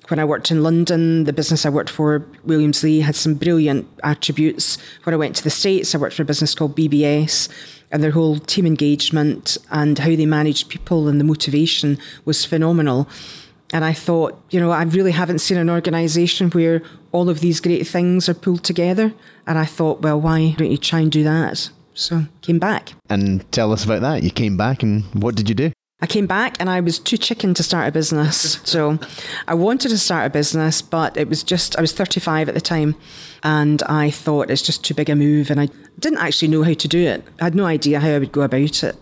When 0.08 0.18
I 0.18 0.24
worked 0.24 0.50
in 0.50 0.62
London, 0.62 1.24
the 1.24 1.32
business 1.32 1.64
I 1.64 1.68
worked 1.68 1.90
for, 1.90 2.26
Williams 2.44 2.82
Lea, 2.82 3.00
had 3.00 3.14
some 3.14 3.34
brilliant 3.34 3.88
attributes. 4.02 4.76
When 5.04 5.14
I 5.14 5.16
went 5.16 5.36
to 5.36 5.44
the 5.44 5.50
States, 5.50 5.94
I 5.94 5.98
worked 5.98 6.16
for 6.16 6.22
a 6.22 6.26
business 6.26 6.54
called 6.54 6.76
BBS 6.76 7.48
and 7.90 8.02
their 8.02 8.10
whole 8.10 8.38
team 8.38 8.66
engagement 8.66 9.58
and 9.70 9.98
how 9.98 10.08
they 10.08 10.26
managed 10.26 10.68
people 10.68 11.08
and 11.08 11.20
the 11.20 11.24
motivation 11.24 11.98
was 12.24 12.44
phenomenal. 12.44 13.08
And 13.72 13.84
I 13.84 13.92
thought, 13.92 14.40
you 14.50 14.58
know, 14.60 14.70
I 14.70 14.82
really 14.82 15.12
haven't 15.12 15.40
seen 15.40 15.58
an 15.58 15.70
organisation 15.70 16.50
where 16.50 16.82
all 17.12 17.28
of 17.28 17.40
these 17.40 17.60
great 17.60 17.86
things 17.86 18.28
are 18.28 18.34
pulled 18.34 18.64
together. 18.64 19.12
And 19.46 19.58
I 19.58 19.64
thought, 19.64 20.02
well, 20.02 20.20
why 20.20 20.54
don't 20.56 20.70
you 20.70 20.76
try 20.76 21.00
and 21.00 21.10
do 21.10 21.22
that? 21.24 21.70
So 21.94 22.24
came 22.40 22.58
back. 22.58 22.92
And 23.08 23.50
tell 23.52 23.72
us 23.72 23.84
about 23.84 24.00
that. 24.02 24.22
You 24.22 24.30
came 24.30 24.56
back 24.56 24.82
and 24.82 25.04
what 25.14 25.34
did 25.34 25.48
you 25.48 25.54
do? 25.54 25.72
I 26.02 26.06
came 26.06 26.26
back 26.26 26.56
and 26.58 26.70
I 26.70 26.80
was 26.80 26.98
too 26.98 27.18
chicken 27.18 27.52
to 27.54 27.62
start 27.62 27.88
a 27.88 27.92
business. 27.92 28.58
So 28.70 28.98
I 29.48 29.54
wanted 29.54 29.88
to 29.88 29.98
start 29.98 30.26
a 30.26 30.30
business, 30.30 30.80
but 30.80 31.16
it 31.16 31.28
was 31.28 31.42
just, 31.42 31.76
I 31.76 31.80
was 31.80 31.92
35 31.92 32.48
at 32.48 32.54
the 32.54 32.60
time. 32.60 32.94
And 33.42 33.82
I 33.84 34.10
thought 34.10 34.50
it's 34.50 34.62
just 34.62 34.84
too 34.84 34.94
big 34.94 35.10
a 35.10 35.16
move. 35.16 35.50
And 35.50 35.60
I 35.60 35.68
didn't 35.98 36.20
actually 36.20 36.48
know 36.48 36.62
how 36.62 36.74
to 36.74 36.88
do 36.88 36.98
it. 36.98 37.24
I 37.40 37.44
had 37.44 37.54
no 37.54 37.66
idea 37.66 37.98
how 37.98 38.10
I 38.10 38.18
would 38.18 38.32
go 38.32 38.42
about 38.42 38.84
it. 38.84 38.96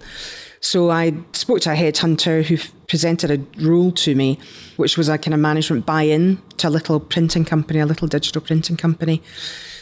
So 0.61 0.91
I 0.91 1.15
spoke 1.33 1.61
to 1.63 1.73
a 1.73 1.77
headhunter 1.77 2.43
who 2.43 2.57
presented 2.89 3.31
a 3.31 3.63
role 3.63 3.93
to 3.93 4.15
me, 4.15 4.39
which 4.77 4.97
was 4.97 5.09
a 5.09 5.19
kind 5.19 5.35
of 5.35 5.41
management 5.41 5.87
buy 5.87 6.03
in 6.03 6.41
to 6.57 6.69
a 6.69 6.71
little 6.71 6.99
printing 6.99 7.45
company, 7.45 7.79
a 7.79 7.87
little 7.87 8.09
digital 8.09 8.41
printing 8.41 8.77
company. 8.77 9.23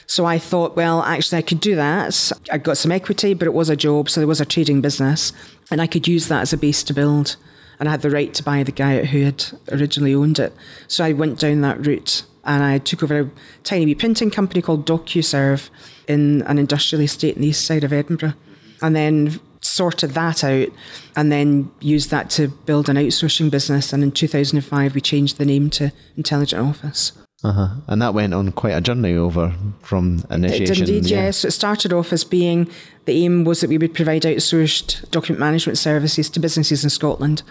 So 0.06 0.24
I 0.24 0.38
thought, 0.38 0.76
well, 0.76 1.02
actually, 1.02 1.38
I 1.38 1.42
could 1.42 1.60
do 1.60 1.74
that. 1.74 2.32
I 2.50 2.58
got 2.58 2.76
some 2.76 2.92
equity, 2.92 3.34
but 3.34 3.46
it 3.46 3.54
was 3.54 3.68
a 3.68 3.76
job, 3.76 4.08
so 4.08 4.20
there 4.20 4.28
was 4.28 4.40
a 4.40 4.46
trading 4.46 4.80
business, 4.80 5.32
and 5.70 5.80
I 5.80 5.86
could 5.86 6.06
use 6.06 6.28
that 6.28 6.42
as 6.42 6.52
a 6.52 6.56
base 6.56 6.82
to 6.84 6.94
build. 6.94 7.36
And 7.78 7.88
I 7.88 7.92
had 7.92 8.02
the 8.02 8.10
right 8.10 8.32
to 8.34 8.42
buy 8.42 8.62
the 8.62 8.72
guy 8.72 9.04
who 9.04 9.24
had 9.24 9.44
originally 9.70 10.14
owned 10.14 10.38
it. 10.38 10.52
So 10.88 11.04
I 11.04 11.12
went 11.12 11.38
down 11.38 11.60
that 11.60 11.86
route 11.86 12.24
and 12.44 12.62
I 12.62 12.78
took 12.78 13.02
over 13.02 13.20
a 13.20 13.30
tiny 13.64 13.84
wee 13.84 13.94
printing 13.94 14.30
company 14.30 14.62
called 14.62 14.86
DocuServe 14.86 15.68
in 16.08 16.42
an 16.42 16.58
industrial 16.58 17.02
estate 17.02 17.36
in 17.36 17.42
the 17.42 17.48
east 17.48 17.66
side 17.66 17.84
of 17.84 17.92
Edinburgh. 17.92 18.34
And 18.80 18.96
then 18.96 19.40
sorted 19.60 20.10
that 20.12 20.44
out 20.44 20.68
and 21.16 21.32
then 21.32 21.70
used 21.80 22.10
that 22.10 22.30
to 22.30 22.48
build 22.48 22.88
an 22.88 22.96
outsourcing 22.96 23.50
business. 23.50 23.92
And 23.92 24.02
in 24.02 24.12
2005, 24.12 24.94
we 24.94 25.00
changed 25.00 25.38
the 25.38 25.44
name 25.44 25.70
to 25.70 25.92
Intelligent 26.16 26.62
Office. 26.62 27.12
Uh-huh. 27.46 27.68
And 27.86 28.02
that 28.02 28.12
went 28.12 28.34
on 28.34 28.50
quite 28.50 28.72
a 28.72 28.80
journey 28.80 29.14
over 29.14 29.54
from 29.80 30.24
initiation. 30.32 30.72
It 30.72 30.78
indeed, 30.80 31.06
yeah. 31.06 31.26
yes. 31.26 31.44
It 31.44 31.52
started 31.52 31.92
off 31.92 32.12
as 32.12 32.24
being 32.24 32.68
the 33.04 33.24
aim 33.24 33.44
was 33.44 33.60
that 33.60 33.70
we 33.70 33.78
would 33.78 33.94
provide 33.94 34.22
outsourced 34.22 35.08
document 35.12 35.38
management 35.38 35.78
services 35.78 36.28
to 36.30 36.40
businesses 36.40 36.82
in 36.82 36.90
Scotland. 36.90 37.44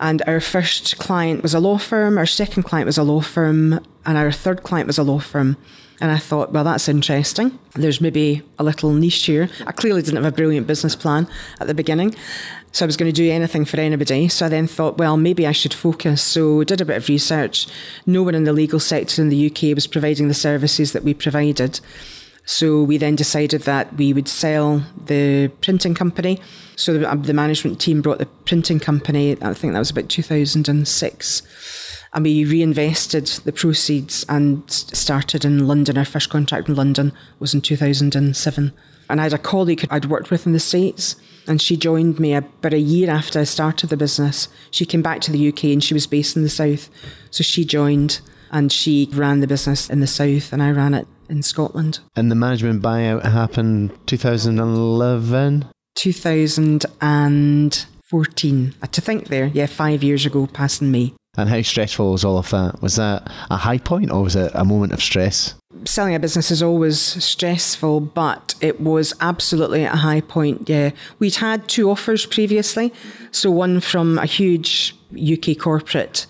And 0.00 0.22
our 0.26 0.40
first 0.40 0.98
client 0.98 1.42
was 1.42 1.54
a 1.54 1.60
law 1.60 1.76
firm, 1.76 2.18
our 2.18 2.26
second 2.26 2.62
client 2.62 2.86
was 2.86 2.98
a 2.98 3.02
law 3.02 3.20
firm, 3.20 3.80
and 4.06 4.16
our 4.16 4.30
third 4.30 4.62
client 4.62 4.86
was 4.86 4.98
a 4.98 5.02
law 5.02 5.18
firm. 5.18 5.56
And 6.00 6.12
I 6.12 6.18
thought, 6.18 6.52
well, 6.52 6.62
that's 6.62 6.88
interesting. 6.88 7.58
There's 7.74 8.00
maybe 8.00 8.42
a 8.58 8.62
little 8.62 8.92
niche 8.92 9.24
here. 9.24 9.48
I 9.66 9.72
clearly 9.72 10.02
didn't 10.02 10.22
have 10.22 10.32
a 10.32 10.36
brilliant 10.36 10.68
business 10.68 10.94
plan 10.94 11.26
at 11.58 11.66
the 11.66 11.74
beginning. 11.74 12.14
So 12.70 12.84
I 12.84 12.86
was 12.86 12.96
going 12.96 13.12
to 13.12 13.16
do 13.16 13.28
anything 13.28 13.64
for 13.64 13.80
anybody. 13.80 14.28
So 14.28 14.46
I 14.46 14.48
then 14.48 14.68
thought, 14.68 14.98
well, 14.98 15.16
maybe 15.16 15.44
I 15.44 15.52
should 15.52 15.74
focus. 15.74 16.22
So 16.22 16.62
did 16.62 16.80
a 16.80 16.84
bit 16.84 16.98
of 16.98 17.08
research. 17.08 17.66
No 18.06 18.22
one 18.22 18.36
in 18.36 18.44
the 18.44 18.52
legal 18.52 18.78
sector 18.78 19.20
in 19.20 19.28
the 19.28 19.46
UK 19.50 19.74
was 19.74 19.88
providing 19.88 20.28
the 20.28 20.34
services 20.34 20.92
that 20.92 21.02
we 21.02 21.14
provided. 21.14 21.80
So 22.48 22.82
we 22.82 22.96
then 22.96 23.14
decided 23.14 23.62
that 23.64 23.94
we 23.96 24.14
would 24.14 24.26
sell 24.26 24.82
the 25.04 25.48
printing 25.60 25.94
company. 25.94 26.40
So 26.76 26.96
the, 26.96 27.14
the 27.14 27.34
management 27.34 27.78
team 27.78 28.00
brought 28.00 28.20
the 28.20 28.26
printing 28.46 28.80
company, 28.80 29.36
I 29.42 29.52
think 29.52 29.74
that 29.74 29.78
was 29.78 29.90
about 29.90 30.08
2006 30.08 31.42
and 32.14 32.24
we 32.24 32.46
reinvested 32.46 33.26
the 33.44 33.52
proceeds 33.52 34.24
and 34.30 34.68
started 34.70 35.44
in 35.44 35.68
London. 35.68 35.98
Our 35.98 36.06
first 36.06 36.30
contract 36.30 36.70
in 36.70 36.74
London 36.74 37.12
was 37.38 37.52
in 37.52 37.60
2007. 37.60 38.72
And 39.10 39.20
I 39.20 39.24
had 39.24 39.34
a 39.34 39.38
colleague 39.38 39.86
I'd 39.90 40.06
worked 40.06 40.30
with 40.30 40.46
in 40.46 40.54
the 40.54 40.58
States, 40.58 41.16
and 41.46 41.60
she 41.60 41.76
joined 41.76 42.18
me 42.18 42.32
about 42.32 42.72
a 42.72 42.78
year 42.78 43.10
after 43.10 43.40
I 43.40 43.44
started 43.44 43.90
the 43.90 43.96
business. 43.98 44.48
She 44.70 44.86
came 44.86 45.02
back 45.02 45.20
to 45.20 45.32
the 45.32 45.48
UK 45.48 45.64
and 45.64 45.84
she 45.84 45.92
was 45.92 46.06
based 46.06 46.34
in 46.34 46.44
the 46.44 46.48
South. 46.48 46.88
So 47.30 47.42
she 47.42 47.66
joined 47.66 48.22
and 48.50 48.72
she 48.72 49.10
ran 49.12 49.40
the 49.40 49.46
business 49.46 49.90
in 49.90 50.00
the 50.00 50.06
South, 50.06 50.54
and 50.54 50.62
I 50.62 50.70
ran 50.70 50.94
it 50.94 51.06
in 51.28 51.42
Scotland. 51.42 52.00
And 52.16 52.30
the 52.30 52.34
management 52.34 52.82
buyout 52.82 53.24
happened 53.24 53.92
2011? 54.06 55.66
2014. 55.96 58.74
To 58.92 59.00
think 59.00 59.28
there, 59.28 59.46
yeah, 59.46 59.64
five 59.66 60.02
years 60.02 60.26
ago, 60.26 60.46
passing 60.46 60.90
me. 60.90 61.14
And 61.36 61.48
how 61.48 61.62
stressful 61.62 62.12
was 62.12 62.24
all 62.24 62.38
of 62.38 62.50
that? 62.50 62.82
Was 62.82 62.96
that 62.96 63.30
a 63.48 63.56
high 63.56 63.78
point 63.78 64.10
or 64.10 64.24
was 64.24 64.34
it 64.34 64.50
a 64.54 64.64
moment 64.64 64.92
of 64.92 65.00
stress? 65.00 65.54
Selling 65.84 66.16
a 66.16 66.18
business 66.18 66.50
is 66.50 66.64
always 66.64 67.00
stressful, 67.00 68.00
but 68.00 68.56
it 68.60 68.80
was 68.80 69.14
absolutely 69.20 69.84
a 69.84 69.94
high 69.94 70.20
point. 70.20 70.68
Yeah. 70.68 70.90
We'd 71.20 71.36
had 71.36 71.68
two 71.68 71.90
offers 71.90 72.26
previously. 72.26 72.92
So, 73.30 73.52
one 73.52 73.78
from 73.78 74.18
a 74.18 74.26
huge 74.26 74.96
UK 75.12 75.56
corporate, 75.58 76.26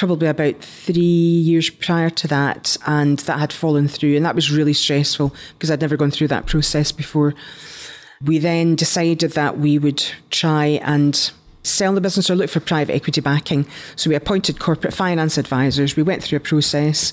probably 0.00 0.28
about 0.28 0.56
three 0.64 0.94
years 0.94 1.68
prior 1.68 2.08
to 2.08 2.26
that, 2.26 2.74
and 2.86 3.18
that 3.18 3.38
had 3.38 3.52
fallen 3.52 3.86
through. 3.86 4.16
And 4.16 4.24
that 4.24 4.34
was 4.34 4.50
really 4.50 4.72
stressful 4.72 5.34
because 5.52 5.70
I'd 5.70 5.82
never 5.82 5.98
gone 5.98 6.10
through 6.10 6.28
that 6.28 6.46
process 6.46 6.90
before. 6.90 7.34
We 8.24 8.38
then 8.38 8.76
decided 8.76 9.32
that 9.32 9.58
we 9.58 9.78
would 9.78 10.02
try 10.30 10.80
and 10.82 11.30
sell 11.64 11.92
the 11.92 12.00
business 12.00 12.30
or 12.30 12.34
look 12.34 12.48
for 12.48 12.60
private 12.60 12.94
equity 12.94 13.20
backing. 13.20 13.66
So 13.94 14.08
we 14.08 14.16
appointed 14.16 14.58
corporate 14.58 14.94
finance 14.94 15.36
advisors. 15.36 15.96
We 15.96 16.02
went 16.02 16.22
through 16.22 16.38
a 16.38 16.40
process, 16.40 17.12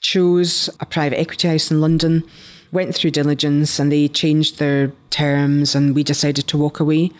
chose 0.00 0.68
a 0.80 0.86
private 0.86 1.20
equity 1.20 1.46
house 1.46 1.70
in 1.70 1.80
London, 1.80 2.24
went 2.72 2.92
through 2.92 3.12
diligence, 3.12 3.78
and 3.78 3.92
they 3.92 4.08
changed 4.08 4.58
their 4.58 4.90
terms, 5.10 5.76
and 5.76 5.94
we 5.94 6.02
decided 6.02 6.48
to 6.48 6.58
walk 6.58 6.80
away. 6.80 7.12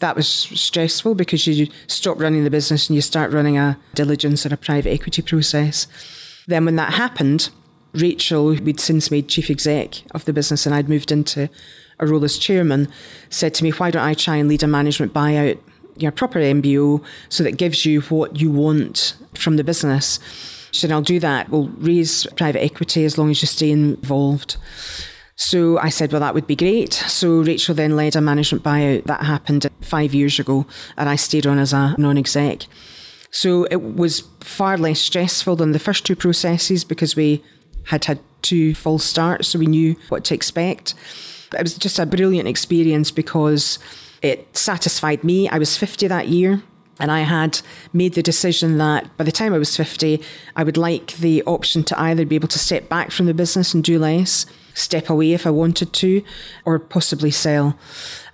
That 0.00 0.16
was 0.16 0.28
stressful 0.28 1.14
because 1.14 1.46
you 1.46 1.68
stop 1.86 2.20
running 2.20 2.44
the 2.44 2.50
business 2.50 2.88
and 2.88 2.96
you 2.96 3.02
start 3.02 3.32
running 3.32 3.56
a 3.56 3.78
diligence 3.94 4.44
and 4.44 4.52
a 4.52 4.56
private 4.56 4.90
equity 4.90 5.22
process. 5.22 5.86
Then, 6.46 6.64
when 6.64 6.76
that 6.76 6.94
happened, 6.94 7.50
Rachel, 7.94 8.52
who 8.52 8.62
we'd 8.62 8.80
since 8.80 9.10
made 9.10 9.28
chief 9.28 9.50
exec 9.50 10.02
of 10.10 10.24
the 10.24 10.32
business, 10.32 10.66
and 10.66 10.74
I'd 10.74 10.88
moved 10.88 11.12
into 11.12 11.48
a 12.00 12.06
role 12.06 12.24
as 12.24 12.38
chairman, 12.38 12.88
said 13.30 13.54
to 13.54 13.64
me, 13.64 13.70
Why 13.70 13.90
don't 13.90 14.02
I 14.02 14.14
try 14.14 14.36
and 14.36 14.48
lead 14.48 14.62
a 14.62 14.66
management 14.66 15.14
buyout? 15.14 15.58
your 15.96 16.12
proper 16.12 16.40
MBO 16.40 17.02
so 17.28 17.44
that 17.44 17.56
gives 17.56 17.86
you 17.86 18.00
what 18.02 18.40
you 18.40 18.50
want 18.50 19.16
from 19.34 19.56
the 19.56 19.64
business. 19.64 20.18
She 20.72 20.80
said, 20.80 20.92
I'll 20.92 21.02
do 21.02 21.20
that. 21.20 21.50
We'll 21.50 21.68
raise 21.68 22.26
private 22.36 22.62
equity 22.62 23.04
as 23.04 23.16
long 23.16 23.30
as 23.30 23.40
you 23.42 23.46
stay 23.46 23.70
involved. 23.70 24.56
So 25.36 25.78
I 25.78 25.88
said, 25.88 26.12
well, 26.12 26.20
that 26.20 26.34
would 26.34 26.46
be 26.46 26.56
great. 26.56 26.92
So 26.92 27.42
Rachel 27.42 27.74
then 27.74 27.96
led 27.96 28.14
a 28.14 28.20
management 28.20 28.62
buyout. 28.62 29.04
That 29.04 29.24
happened 29.24 29.66
five 29.80 30.14
years 30.14 30.38
ago, 30.38 30.66
and 30.96 31.08
I 31.08 31.16
stayed 31.16 31.46
on 31.46 31.58
as 31.58 31.72
a 31.72 31.96
non 31.98 32.16
exec. 32.16 32.66
So 33.30 33.64
it 33.64 33.82
was 33.82 34.22
far 34.40 34.78
less 34.78 35.00
stressful 35.00 35.56
than 35.56 35.72
the 35.72 35.80
first 35.80 36.06
two 36.06 36.14
processes 36.14 36.84
because 36.84 37.16
we 37.16 37.42
had 37.86 38.04
had 38.04 38.20
two 38.42 38.74
full 38.74 39.00
starts, 39.00 39.48
so 39.48 39.58
we 39.58 39.66
knew 39.66 39.96
what 40.08 40.24
to 40.26 40.34
expect. 40.34 40.94
It 41.52 41.62
was 41.62 41.76
just 41.76 41.98
a 41.98 42.06
brilliant 42.06 42.48
experience 42.48 43.10
because 43.10 43.80
it 44.22 44.56
satisfied 44.56 45.24
me. 45.24 45.48
I 45.48 45.58
was 45.58 45.76
50 45.76 46.06
that 46.08 46.28
year. 46.28 46.62
And 47.00 47.10
I 47.10 47.20
had 47.20 47.60
made 47.92 48.14
the 48.14 48.22
decision 48.22 48.78
that 48.78 49.16
by 49.16 49.24
the 49.24 49.32
time 49.32 49.52
I 49.52 49.58
was 49.58 49.76
50, 49.76 50.22
I 50.54 50.62
would 50.62 50.76
like 50.76 51.16
the 51.16 51.42
option 51.42 51.82
to 51.84 52.00
either 52.00 52.24
be 52.24 52.36
able 52.36 52.46
to 52.46 52.58
step 52.58 52.88
back 52.88 53.10
from 53.10 53.26
the 53.26 53.34
business 53.34 53.74
and 53.74 53.82
do 53.82 53.98
less, 53.98 54.46
step 54.74 55.08
away 55.08 55.32
if 55.32 55.46
I 55.46 55.50
wanted 55.50 55.92
to, 55.94 56.22
or 56.64 56.78
possibly 56.78 57.30
sell. 57.30 57.78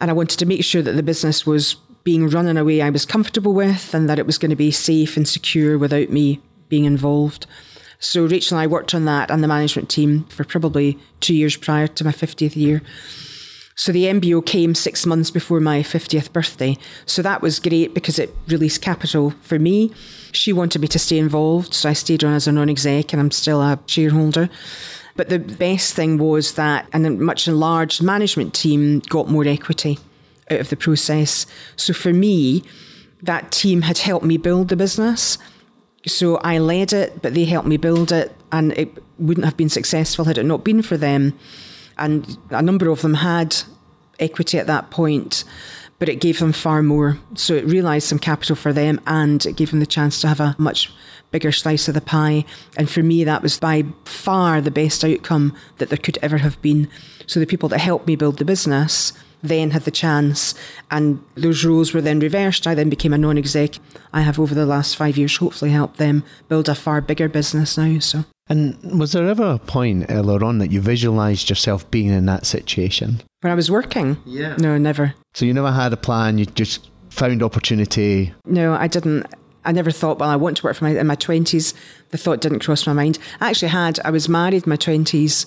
And 0.00 0.10
I 0.10 0.14
wanted 0.14 0.38
to 0.38 0.46
make 0.46 0.64
sure 0.64 0.82
that 0.82 0.92
the 0.92 1.02
business 1.02 1.46
was 1.46 1.74
being 2.02 2.28
run 2.28 2.48
in 2.48 2.56
a 2.56 2.64
way 2.64 2.80
I 2.80 2.90
was 2.90 3.06
comfortable 3.06 3.52
with 3.52 3.94
and 3.94 4.08
that 4.08 4.18
it 4.18 4.26
was 4.26 4.38
going 4.38 4.50
to 4.50 4.56
be 4.56 4.70
safe 4.70 5.16
and 5.16 5.28
secure 5.28 5.78
without 5.78 6.10
me 6.10 6.40
being 6.68 6.84
involved. 6.84 7.46
So 7.98 8.24
Rachel 8.24 8.56
and 8.56 8.62
I 8.62 8.66
worked 8.66 8.94
on 8.94 9.04
that 9.04 9.30
and 9.30 9.44
the 9.44 9.48
management 9.48 9.90
team 9.90 10.24
for 10.24 10.44
probably 10.44 10.98
two 11.20 11.34
years 11.34 11.56
prior 11.56 11.86
to 11.86 12.04
my 12.04 12.12
50th 12.12 12.56
year. 12.56 12.82
So 13.76 13.92
the 13.92 14.04
MBO 14.04 14.44
came 14.44 14.74
six 14.74 15.06
months 15.06 15.30
before 15.30 15.60
my 15.60 15.80
50th 15.80 16.32
birthday. 16.32 16.76
So 17.06 17.22
that 17.22 17.40
was 17.40 17.58
great 17.58 17.94
because 17.94 18.18
it 18.18 18.34
released 18.48 18.82
capital 18.82 19.32
for 19.42 19.58
me. 19.58 19.92
She 20.32 20.52
wanted 20.52 20.82
me 20.82 20.88
to 20.88 20.98
stay 20.98 21.18
involved, 21.18 21.72
so 21.72 21.88
I 21.88 21.94
stayed 21.94 22.22
on 22.22 22.34
as 22.34 22.46
a 22.46 22.52
non 22.52 22.68
exec 22.68 23.12
and 23.12 23.20
I'm 23.20 23.30
still 23.30 23.62
a 23.62 23.78
shareholder. 23.86 24.50
But 25.20 25.28
the 25.28 25.38
best 25.38 25.92
thing 25.92 26.16
was 26.16 26.54
that 26.54 26.88
a 26.94 26.98
much 26.98 27.46
enlarged 27.46 28.02
management 28.02 28.54
team 28.54 29.00
got 29.00 29.28
more 29.28 29.46
equity 29.46 29.98
out 30.50 30.60
of 30.60 30.70
the 30.70 30.76
process. 30.76 31.44
So 31.76 31.92
for 31.92 32.14
me, 32.14 32.62
that 33.20 33.52
team 33.52 33.82
had 33.82 33.98
helped 33.98 34.24
me 34.24 34.38
build 34.38 34.68
the 34.68 34.76
business. 34.76 35.36
So 36.06 36.38
I 36.38 36.56
led 36.56 36.94
it, 36.94 37.20
but 37.20 37.34
they 37.34 37.44
helped 37.44 37.68
me 37.68 37.76
build 37.76 38.12
it, 38.12 38.34
and 38.50 38.72
it 38.78 38.96
wouldn't 39.18 39.44
have 39.44 39.58
been 39.58 39.68
successful 39.68 40.24
had 40.24 40.38
it 40.38 40.44
not 40.44 40.64
been 40.64 40.80
for 40.80 40.96
them 40.96 41.38
and 41.98 42.38
a 42.48 42.62
number 42.62 42.88
of 42.88 43.02
them 43.02 43.12
had 43.12 43.54
equity 44.18 44.58
at 44.58 44.66
that 44.68 44.90
point, 44.90 45.44
but 45.98 46.08
it 46.08 46.16
gave 46.16 46.38
them 46.38 46.52
far 46.52 46.82
more. 46.82 47.18
So 47.34 47.54
it 47.54 47.66
realised 47.66 48.08
some 48.08 48.18
capital 48.18 48.56
for 48.56 48.72
them 48.72 48.98
and 49.06 49.44
it 49.44 49.56
gave 49.56 49.70
them 49.70 49.80
the 49.80 49.86
chance 49.86 50.22
to 50.22 50.28
have 50.28 50.40
a 50.40 50.56
much 50.58 50.90
bigger 51.30 51.52
slice 51.52 51.88
of 51.88 51.94
the 51.94 52.00
pie. 52.00 52.44
And 52.76 52.90
for 52.90 53.02
me, 53.02 53.24
that 53.24 53.42
was 53.42 53.58
by 53.58 53.84
far 54.04 54.60
the 54.60 54.70
best 54.70 55.04
outcome 55.04 55.54
that 55.78 55.88
there 55.88 55.98
could 55.98 56.18
ever 56.22 56.38
have 56.38 56.60
been. 56.62 56.88
So 57.26 57.40
the 57.40 57.46
people 57.46 57.68
that 57.70 57.78
helped 57.78 58.06
me 58.06 58.16
build 58.16 58.38
the 58.38 58.44
business 58.44 59.12
then 59.42 59.70
had 59.70 59.82
the 59.84 59.90
chance, 59.90 60.54
and 60.90 61.22
those 61.34 61.64
roles 61.64 61.94
were 61.94 62.00
then 62.00 62.20
reversed. 62.20 62.66
I 62.66 62.74
then 62.74 62.90
became 62.90 63.12
a 63.12 63.18
non 63.18 63.38
exec. 63.38 63.76
I 64.12 64.20
have, 64.20 64.38
over 64.38 64.54
the 64.54 64.66
last 64.66 64.96
five 64.96 65.16
years, 65.16 65.36
hopefully 65.36 65.70
helped 65.70 65.96
them 65.96 66.24
build 66.48 66.68
a 66.68 66.74
far 66.74 67.00
bigger 67.00 67.28
business 67.28 67.78
now. 67.78 67.98
So. 68.00 68.24
And 68.48 68.98
was 68.98 69.12
there 69.12 69.28
ever 69.28 69.52
a 69.52 69.58
point 69.58 70.10
uh, 70.10 70.14
earlier 70.14 70.44
on 70.44 70.58
that 70.58 70.72
you 70.72 70.80
visualised 70.80 71.48
yourself 71.48 71.88
being 71.90 72.08
in 72.08 72.26
that 72.26 72.46
situation? 72.46 73.22
When 73.40 73.52
I 73.52 73.54
was 73.54 73.70
working? 73.70 74.18
Yeah. 74.26 74.56
No, 74.56 74.76
never. 74.76 75.14
So 75.34 75.46
you 75.46 75.54
never 75.54 75.72
had 75.72 75.92
a 75.92 75.96
plan, 75.96 76.36
you 76.36 76.46
just 76.46 76.90
found 77.10 77.42
opportunity? 77.42 78.34
No, 78.44 78.74
I 78.74 78.88
didn't. 78.88 79.26
I 79.64 79.72
never 79.72 79.90
thought, 79.90 80.18
well, 80.18 80.30
I 80.30 80.36
want 80.36 80.56
to 80.58 80.64
work 80.64 80.76
for 80.76 80.84
my 80.84 80.98
in 80.98 81.06
my 81.06 81.14
twenties. 81.14 81.74
The 82.10 82.18
thought 82.18 82.40
didn't 82.40 82.60
cross 82.60 82.86
my 82.86 82.92
mind. 82.92 83.18
I 83.40 83.50
actually 83.50 83.68
had. 83.68 84.00
I 84.04 84.10
was 84.10 84.28
married 84.28 84.64
in 84.64 84.70
my 84.70 84.76
twenties 84.76 85.46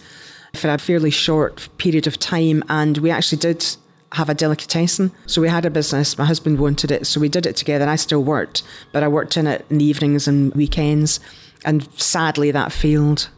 for 0.55 0.69
a 0.69 0.77
fairly 0.77 1.09
short 1.09 1.67
period 1.77 2.07
of 2.07 2.19
time, 2.19 2.63
and 2.69 2.97
we 2.99 3.09
actually 3.09 3.39
did 3.39 3.65
have 4.11 4.29
a 4.29 4.35
delicatessen. 4.35 5.11
So 5.25 5.41
we 5.41 5.49
had 5.49 5.65
a 5.65 5.71
business. 5.71 6.17
My 6.17 6.25
husband 6.25 6.59
wanted 6.59 6.91
it, 6.91 7.07
so 7.07 7.19
we 7.19 7.29
did 7.29 7.47
it 7.47 7.55
together. 7.55 7.87
I 7.87 7.95
still 7.95 8.23
worked, 8.23 8.61
but 8.91 9.01
I 9.01 9.07
worked 9.07 9.37
in 9.37 9.47
it 9.47 9.65
in 9.71 9.79
the 9.79 9.85
evenings 9.85 10.27
and 10.27 10.53
weekends 10.53 11.19
and 11.65 11.87
sadly 11.99 12.51
that 12.51 12.71
failed. 12.71 13.29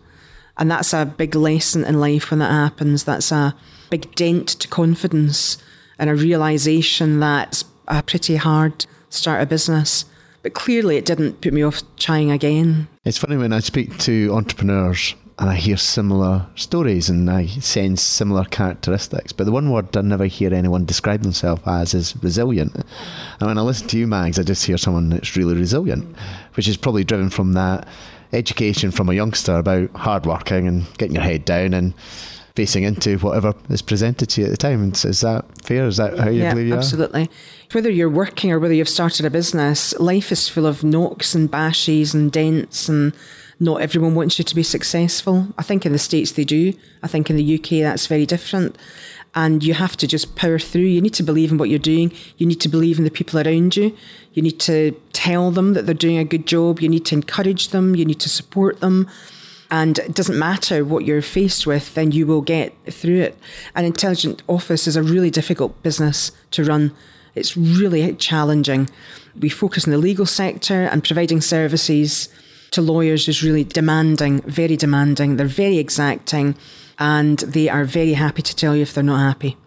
And 0.58 0.72
that's 0.72 0.94
a 0.94 1.06
big 1.06 1.36
lesson 1.36 1.84
in 1.84 2.00
life 2.00 2.32
when 2.32 2.40
that 2.40 2.52
happens. 2.52 3.04
That's 3.04 3.32
a 3.32 3.56
big 3.90 4.14
dent 4.16 4.48
to 4.48 4.68
confidence 4.68 5.58
and 6.00 6.10
a 6.10 6.16
realization 6.16 7.20
that's 7.20 7.66
a 7.88 8.02
pretty 8.04 8.38
hard 8.38 8.86
start 9.10 9.42
a 9.42 9.46
business. 9.46 10.06
But 10.46 10.54
clearly, 10.54 10.96
it 10.96 11.06
didn't 11.06 11.42
put 11.42 11.54
me 11.54 11.64
off 11.64 11.82
trying 11.98 12.30
again. 12.30 12.88
It's 13.04 13.18
funny 13.18 13.36
when 13.36 13.52
I 13.52 13.62
speak 13.62 13.98
to 14.02 14.32
entrepreneurs 14.32 15.16
and 15.40 15.50
I 15.50 15.56
hear 15.56 15.76
similar 15.76 16.46
stories 16.54 17.10
and 17.10 17.32
I 17.32 17.48
sense 17.48 18.04
similar 18.04 18.46
characteristics. 18.46 19.34
But 19.34 19.46
the 19.46 19.52
one 19.52 19.72
word 19.72 19.98
I 19.98 20.02
never 20.02 20.26
hear 20.26 20.54
anyone 20.54 20.86
describe 20.86 21.24
themselves 21.24 21.64
as 21.66 21.96
is 21.96 22.16
resilient. 22.22 22.76
And 22.76 23.48
when 23.48 23.58
I 23.58 23.62
listen 23.62 23.88
to 23.88 23.98
you, 23.98 24.06
Mags, 24.06 24.38
I 24.38 24.44
just 24.44 24.64
hear 24.64 24.78
someone 24.78 25.10
that's 25.10 25.36
really 25.36 25.56
resilient, 25.56 26.16
which 26.54 26.68
is 26.68 26.78
probably 26.78 27.04
driven 27.04 27.32
from 27.32 27.54
that 27.54 27.88
education 28.32 28.92
from 28.92 29.10
a 29.10 29.16
youngster 29.16 29.56
about 29.56 29.90
hard 29.96 30.28
working 30.28 30.68
and 30.68 30.86
getting 31.00 31.16
your 31.16 31.24
head 31.24 31.46
down 31.46 31.74
and 31.74 31.96
facing 32.56 32.84
into 32.84 33.18
whatever 33.18 33.54
is 33.70 33.82
presented 33.82 34.30
to 34.30 34.42
you 34.42 34.48
at 34.48 34.52
the 34.52 34.58
time. 34.58 34.92
Is 34.92 35.22
that 35.22 35.46
fair? 35.62 35.86
Is 35.86 35.98
that 35.98 36.18
how 36.18 36.30
you 36.30 36.42
yeah, 36.42 36.54
believe 36.54 36.68
you 36.68 36.76
absolutely. 36.76 37.24
are? 37.24 37.28
Whether 37.74 37.90
you're 37.90 38.10
working 38.10 38.52
or 38.52 38.60
whether 38.60 38.74
you've 38.74 38.90
started 38.90 39.26
a 39.26 39.30
business, 39.30 39.94
life 40.00 40.32
is 40.32 40.48
full 40.48 40.66
of 40.66 40.84
knocks 40.84 41.36
and 41.36 41.52
bashes 41.52 42.14
and 42.14 42.32
dents 42.32 42.88
and 42.88 43.14
not 43.60 43.82
everyone 43.82 44.16
wants 44.16 44.38
you 44.38 44.46
to 44.46 44.56
be 44.56 44.64
successful. 44.64 45.48
I 45.58 45.64
think 45.64 45.86
in 45.86 45.92
the 45.92 46.00
States 46.00 46.32
they 46.32 46.44
do. 46.44 46.74
I 47.04 47.08
think 47.08 47.30
in 47.30 47.36
the 47.36 47.56
UK 47.56 47.82
that's 47.82 48.08
very 48.08 48.26
different. 48.26 48.78
And 49.38 49.64
you 49.64 49.74
have 49.74 49.98
to 49.98 50.08
just 50.08 50.36
power 50.38 50.60
through. 50.60 50.82
You 50.82 51.02
need 51.02 51.14
to 51.16 51.24
believe 51.24 51.52
in 51.52 51.58
what 51.58 51.70
you're 51.70 51.78
doing. 51.78 52.14
You 52.38 52.48
need 52.48 52.62
to 52.62 52.70
believe 52.70 52.98
in 52.98 53.04
the 53.04 53.12
people 53.12 53.38
around 53.38 53.76
you. 53.76 53.96
You 54.34 54.42
need 54.42 54.62
to 54.62 54.92
tell 55.12 55.52
them 55.52 55.74
that 55.74 55.86
they're 55.86 55.94
doing 55.94 56.18
a 56.18 56.24
good 56.24 56.48
job. 56.48 56.80
You 56.80 56.88
need 56.88 57.06
to 57.08 57.16
encourage 57.16 57.70
them. 57.70 57.96
You 57.96 58.06
need 58.06 58.22
to 58.22 58.30
support 58.30 58.80
them. 58.80 59.10
And 59.72 60.00
it 60.00 60.14
doesn't 60.14 60.38
matter 60.38 60.86
what 60.86 61.06
you're 61.06 61.22
faced 61.22 61.66
with, 61.66 61.94
then 61.96 62.12
you 62.12 62.28
will 62.28 62.42
get 62.42 62.74
through 62.92 63.22
it. 63.22 63.38
An 63.74 63.86
intelligent 63.86 64.44
office 64.48 64.88
is 64.88 64.96
a 64.96 65.04
really 65.04 65.32
difficult 65.32 65.82
business 65.82 66.32
to 66.52 66.64
run. 66.64 66.96
It's 67.34 67.58
really 67.58 68.14
challenging. 68.16 68.90
We 69.40 69.50
focus 69.50 69.86
on 69.86 69.92
the 69.92 69.98
legal 69.98 70.26
sector 70.26 70.84
and 70.92 71.04
providing 71.04 71.42
services 71.42 72.30
to 72.72 72.82
lawyers 72.82 73.28
is 73.28 73.44
really 73.44 73.64
demanding, 73.64 74.42
very 74.42 74.78
demanding. 74.78 75.38
They're 75.38 75.48
very 75.48 75.78
exacting 75.78 76.56
and 77.00 77.40
they 77.40 77.70
are 77.70 77.86
very 77.86 78.14
happy 78.14 78.42
to 78.42 78.56
tell 78.56 78.76
you 78.76 78.84
if 78.84 78.94
they're 78.94 79.04
not 79.04 79.20
happy. 79.20 79.58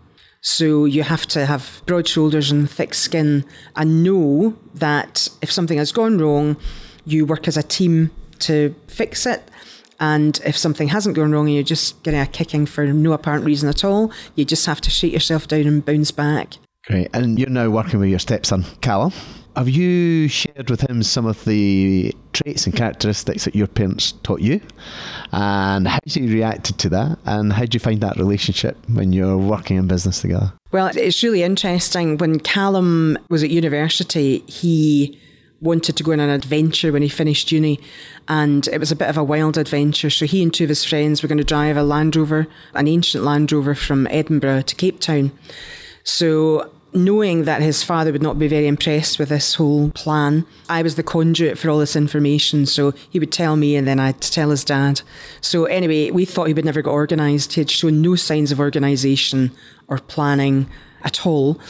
So 0.40 0.84
you 0.84 1.02
have 1.02 1.26
to 1.28 1.46
have 1.46 1.82
broad 1.86 2.06
shoulders 2.06 2.50
and 2.50 2.70
thick 2.70 2.94
skin 2.94 3.44
and 3.74 4.04
know 4.04 4.56
that 4.74 5.28
if 5.42 5.50
something 5.50 5.78
has 5.78 5.92
gone 5.92 6.18
wrong, 6.18 6.56
you 7.04 7.26
work 7.26 7.48
as 7.48 7.56
a 7.56 7.62
team 7.62 8.10
to 8.40 8.74
fix 8.86 9.26
it. 9.26 9.42
And 10.00 10.40
if 10.44 10.56
something 10.56 10.88
hasn't 10.88 11.16
gone 11.16 11.32
wrong 11.32 11.46
and 11.46 11.54
you're 11.54 11.64
just 11.64 12.02
getting 12.02 12.20
a 12.20 12.26
kicking 12.26 12.66
for 12.66 12.86
no 12.86 13.12
apparent 13.12 13.44
reason 13.44 13.68
at 13.68 13.84
all, 13.84 14.12
you 14.34 14.44
just 14.44 14.66
have 14.66 14.80
to 14.82 14.90
shake 14.90 15.12
yourself 15.12 15.48
down 15.48 15.66
and 15.66 15.84
bounce 15.84 16.10
back. 16.10 16.54
Great. 16.86 17.08
And 17.12 17.38
you're 17.38 17.50
now 17.50 17.68
working 17.68 18.00
with 18.00 18.08
your 18.08 18.18
stepson, 18.18 18.64
Callum. 18.80 19.12
Have 19.56 19.68
you 19.68 20.28
shared 20.28 20.70
with 20.70 20.88
him 20.88 21.02
some 21.02 21.26
of 21.26 21.44
the 21.44 22.14
traits 22.32 22.64
and 22.64 22.76
characteristics 22.76 23.44
that 23.44 23.56
your 23.56 23.66
parents 23.66 24.12
taught 24.22 24.40
you? 24.40 24.60
And 25.32 25.88
how 25.88 25.98
he 26.04 26.32
reacted 26.32 26.78
to 26.78 26.88
that? 26.90 27.18
And 27.24 27.52
how 27.52 27.64
do 27.64 27.74
you 27.74 27.80
find 27.80 28.00
that 28.00 28.16
relationship 28.18 28.76
when 28.88 29.12
you're 29.12 29.36
working 29.36 29.76
in 29.76 29.88
business 29.88 30.20
together? 30.20 30.52
Well, 30.70 30.92
it's 30.94 31.24
really 31.24 31.42
interesting. 31.42 32.18
When 32.18 32.38
Callum 32.38 33.18
was 33.30 33.42
at 33.42 33.50
university, 33.50 34.44
he 34.46 35.20
wanted 35.60 35.96
to 35.96 36.02
go 36.02 36.12
on 36.12 36.20
an 36.20 36.30
adventure 36.30 36.92
when 36.92 37.02
he 37.02 37.08
finished 37.08 37.50
uni. 37.50 37.80
And 38.28 38.66
it 38.68 38.78
was 38.78 38.92
a 38.92 38.96
bit 38.96 39.08
of 39.08 39.16
a 39.16 39.24
wild 39.24 39.58
adventure. 39.58 40.10
So 40.10 40.26
he 40.26 40.42
and 40.42 40.52
two 40.52 40.64
of 40.64 40.68
his 40.68 40.84
friends 40.84 41.22
were 41.22 41.28
going 41.28 41.38
to 41.38 41.44
drive 41.44 41.76
a 41.76 41.82
Land 41.82 42.16
Rover, 42.16 42.46
an 42.74 42.88
ancient 42.88 43.24
Land 43.24 43.50
Rover 43.50 43.74
from 43.74 44.06
Edinburgh 44.10 44.62
to 44.62 44.74
Cape 44.74 45.00
Town. 45.00 45.32
So 46.04 46.70
knowing 46.94 47.44
that 47.44 47.60
his 47.60 47.82
father 47.82 48.12
would 48.12 48.22
not 48.22 48.38
be 48.38 48.48
very 48.48 48.66
impressed 48.66 49.18
with 49.18 49.28
this 49.28 49.54
whole 49.54 49.90
plan, 49.90 50.46
I 50.68 50.82
was 50.82 50.94
the 50.94 51.02
conduit 51.02 51.58
for 51.58 51.70
all 51.70 51.78
this 51.78 51.96
information. 51.96 52.66
So 52.66 52.92
he 53.10 53.18
would 53.18 53.32
tell 53.32 53.56
me 53.56 53.76
and 53.76 53.86
then 53.86 54.00
I'd 54.00 54.20
tell 54.20 54.50
his 54.50 54.64
dad. 54.64 55.02
So 55.40 55.64
anyway, 55.64 56.10
we 56.10 56.24
thought 56.24 56.48
he 56.48 56.54
would 56.54 56.64
never 56.64 56.82
get 56.82 56.90
organised. 56.90 57.54
He 57.54 57.60
had 57.60 57.70
shown 57.70 58.00
no 58.00 58.16
signs 58.16 58.52
of 58.52 58.60
organisation 58.60 59.50
or 59.88 59.98
planning 59.98 60.68
at 61.02 61.26
all. 61.26 61.60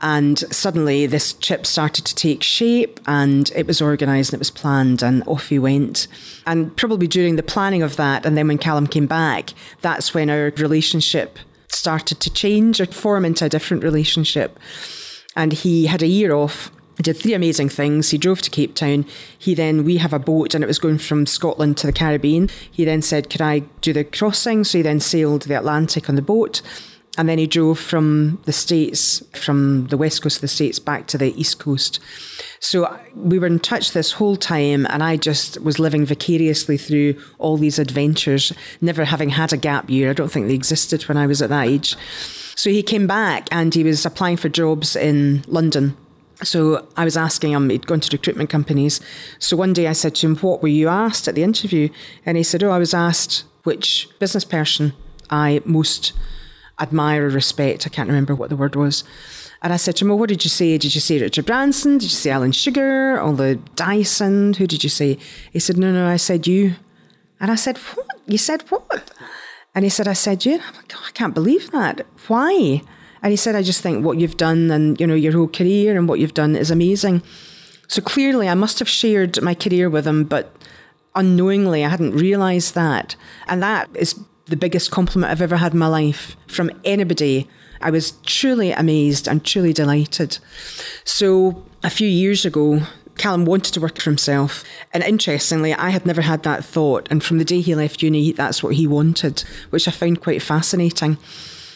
And 0.00 0.38
suddenly 0.54 1.06
this 1.06 1.32
trip 1.32 1.64
started 1.64 2.04
to 2.04 2.14
take 2.14 2.42
shape 2.42 3.00
and 3.06 3.50
it 3.56 3.66
was 3.66 3.80
organised 3.80 4.30
and 4.30 4.38
it 4.38 4.40
was 4.40 4.50
planned 4.50 5.02
and 5.02 5.22
off 5.26 5.48
he 5.48 5.58
went. 5.58 6.06
And 6.46 6.76
probably 6.76 7.06
during 7.06 7.36
the 7.36 7.42
planning 7.42 7.82
of 7.82 7.96
that, 7.96 8.26
and 8.26 8.36
then 8.36 8.48
when 8.48 8.58
Callum 8.58 8.86
came 8.86 9.06
back, 9.06 9.54
that's 9.80 10.12
when 10.12 10.28
our 10.28 10.52
relationship 10.58 11.38
started 11.68 12.20
to 12.20 12.30
change 12.30 12.80
or 12.80 12.86
form 12.86 13.24
into 13.24 13.46
a 13.46 13.48
different 13.48 13.82
relationship. 13.82 14.58
And 15.34 15.52
he 15.52 15.86
had 15.86 16.02
a 16.02 16.06
year 16.06 16.32
off 16.32 16.70
did 17.02 17.16
three 17.16 17.34
amazing 17.34 17.68
things. 17.68 18.10
He 18.10 18.18
drove 18.18 18.42
to 18.42 18.50
Cape 18.50 18.74
Town. 18.74 19.04
He 19.38 19.54
then, 19.54 19.84
we 19.84 19.98
have 19.98 20.12
a 20.12 20.18
boat 20.18 20.54
and 20.54 20.64
it 20.64 20.66
was 20.66 20.78
going 20.78 20.98
from 20.98 21.26
Scotland 21.26 21.76
to 21.78 21.86
the 21.86 21.92
Caribbean. 21.92 22.48
He 22.70 22.84
then 22.84 23.02
said, 23.02 23.28
Could 23.28 23.42
I 23.42 23.60
do 23.80 23.92
the 23.92 24.04
crossing? 24.04 24.64
So 24.64 24.78
he 24.78 24.82
then 24.82 25.00
sailed 25.00 25.42
the 25.42 25.58
Atlantic 25.58 26.08
on 26.08 26.16
the 26.16 26.22
boat. 26.22 26.62
And 27.18 27.28
then 27.28 27.38
he 27.38 27.46
drove 27.46 27.78
from 27.78 28.38
the 28.44 28.52
States, 28.52 29.22
from 29.32 29.86
the 29.86 29.96
west 29.96 30.22
coast 30.22 30.36
of 30.38 30.40
the 30.42 30.48
States 30.48 30.78
back 30.78 31.06
to 31.08 31.18
the 31.18 31.38
east 31.40 31.58
coast. 31.58 31.98
So 32.60 32.98
we 33.14 33.38
were 33.38 33.46
in 33.46 33.58
touch 33.58 33.92
this 33.92 34.12
whole 34.12 34.36
time, 34.36 34.86
and 34.90 35.02
I 35.02 35.16
just 35.16 35.60
was 35.62 35.78
living 35.78 36.04
vicariously 36.04 36.76
through 36.76 37.20
all 37.38 37.56
these 37.56 37.78
adventures, 37.78 38.52
never 38.80 39.04
having 39.04 39.30
had 39.30 39.52
a 39.52 39.56
gap 39.56 39.88
year. 39.88 40.10
I 40.10 40.14
don't 40.14 40.30
think 40.30 40.48
they 40.48 40.54
existed 40.54 41.02
when 41.04 41.16
I 41.16 41.26
was 41.26 41.40
at 41.40 41.48
that 41.50 41.68
age. 41.68 41.96
So 42.56 42.70
he 42.70 42.82
came 42.82 43.06
back 43.06 43.48
and 43.52 43.74
he 43.74 43.84
was 43.84 44.04
applying 44.06 44.36
for 44.38 44.48
jobs 44.48 44.96
in 44.96 45.44
London. 45.46 45.96
So 46.42 46.86
I 46.96 47.04
was 47.04 47.16
asking 47.16 47.52
him, 47.52 47.70
he'd 47.70 47.86
gone 47.86 48.00
to 48.00 48.16
recruitment 48.16 48.50
companies. 48.50 49.00
So 49.38 49.56
one 49.56 49.72
day 49.72 49.86
I 49.86 49.92
said 49.92 50.14
to 50.16 50.26
him, 50.26 50.36
What 50.36 50.62
were 50.62 50.68
you 50.68 50.88
asked 50.88 51.28
at 51.28 51.34
the 51.34 51.42
interview? 51.42 51.88
And 52.24 52.36
he 52.36 52.42
said, 52.42 52.62
Oh, 52.62 52.70
I 52.70 52.78
was 52.78 52.92
asked 52.92 53.44
which 53.64 54.08
business 54.18 54.44
person 54.44 54.92
I 55.30 55.62
most 55.64 56.12
admire 56.80 57.26
or 57.26 57.30
respect. 57.30 57.86
I 57.86 57.90
can't 57.90 58.08
remember 58.08 58.34
what 58.34 58.50
the 58.50 58.56
word 58.56 58.76
was. 58.76 59.04
And 59.62 59.72
I 59.72 59.76
said 59.76 59.96
to 59.96 60.04
him, 60.04 60.08
Well, 60.08 60.18
what 60.18 60.28
did 60.28 60.44
you 60.44 60.50
say? 60.50 60.76
Did 60.78 60.94
you 60.94 61.00
say 61.00 61.20
Richard 61.20 61.46
Branson? 61.46 61.98
Did 61.98 62.04
you 62.04 62.08
say 62.10 62.30
Alan 62.30 62.52
Sugar? 62.52 63.20
Or 63.20 63.32
the 63.32 63.56
Dyson? 63.74 64.54
Who 64.54 64.66
did 64.66 64.84
you 64.84 64.90
say? 64.90 65.18
He 65.52 65.58
said, 65.58 65.76
No, 65.76 65.92
no, 65.92 66.06
I 66.06 66.16
said 66.16 66.46
you. 66.46 66.74
And 67.40 67.50
I 67.50 67.54
said, 67.54 67.78
What? 67.78 68.06
You 68.26 68.38
said 68.38 68.62
what? 68.70 69.10
And 69.74 69.84
he 69.84 69.90
said, 69.90 70.08
I 70.08 70.14
said 70.14 70.44
you. 70.44 70.54
I'm 70.54 70.74
like, 70.74 70.92
oh, 70.94 71.04
I 71.06 71.12
can't 71.12 71.34
believe 71.34 71.70
that. 71.70 72.06
Why? 72.28 72.80
And 73.22 73.30
he 73.30 73.36
said, 73.36 73.54
I 73.54 73.62
just 73.62 73.82
think 73.82 74.04
what 74.04 74.18
you've 74.18 74.36
done 74.38 74.70
and, 74.70 74.98
you 74.98 75.06
know, 75.06 75.14
your 75.14 75.32
whole 75.32 75.48
career 75.48 75.96
and 75.96 76.08
what 76.08 76.18
you've 76.18 76.34
done 76.34 76.56
is 76.56 76.70
amazing. 76.70 77.22
So 77.86 78.00
clearly 78.00 78.48
I 78.48 78.54
must 78.54 78.78
have 78.78 78.88
shared 78.88 79.40
my 79.42 79.54
career 79.54 79.90
with 79.90 80.06
him, 80.06 80.24
but 80.24 80.56
unknowingly 81.14 81.84
I 81.84 81.88
hadn't 81.88 82.12
realised 82.12 82.74
that. 82.74 83.16
And 83.48 83.62
that 83.62 83.88
is 83.94 84.18
the 84.46 84.56
biggest 84.56 84.90
compliment 84.90 85.30
I've 85.30 85.42
ever 85.42 85.56
had 85.56 85.72
in 85.72 85.78
my 85.78 85.88
life 85.88 86.36
from 86.46 86.70
anybody. 86.84 87.48
I 87.80 87.90
was 87.90 88.12
truly 88.24 88.72
amazed 88.72 89.28
and 89.28 89.44
truly 89.44 89.72
delighted. 89.72 90.38
So 91.04 91.64
a 91.82 91.90
few 91.90 92.08
years 92.08 92.44
ago, 92.44 92.80
Callum 93.18 93.44
wanted 93.44 93.74
to 93.74 93.80
work 93.80 93.98
for 93.98 94.10
himself. 94.10 94.64
And 94.92 95.02
interestingly, 95.02 95.74
I 95.74 95.90
had 95.90 96.06
never 96.06 96.22
had 96.22 96.42
that 96.42 96.64
thought. 96.64 97.08
And 97.10 97.22
from 97.22 97.38
the 97.38 97.44
day 97.44 97.60
he 97.60 97.74
left 97.74 98.02
uni, 98.02 98.32
that's 98.32 98.62
what 98.62 98.74
he 98.74 98.86
wanted, 98.86 99.40
which 99.70 99.88
I 99.88 99.90
found 99.90 100.20
quite 100.20 100.42
fascinating. 100.42 101.18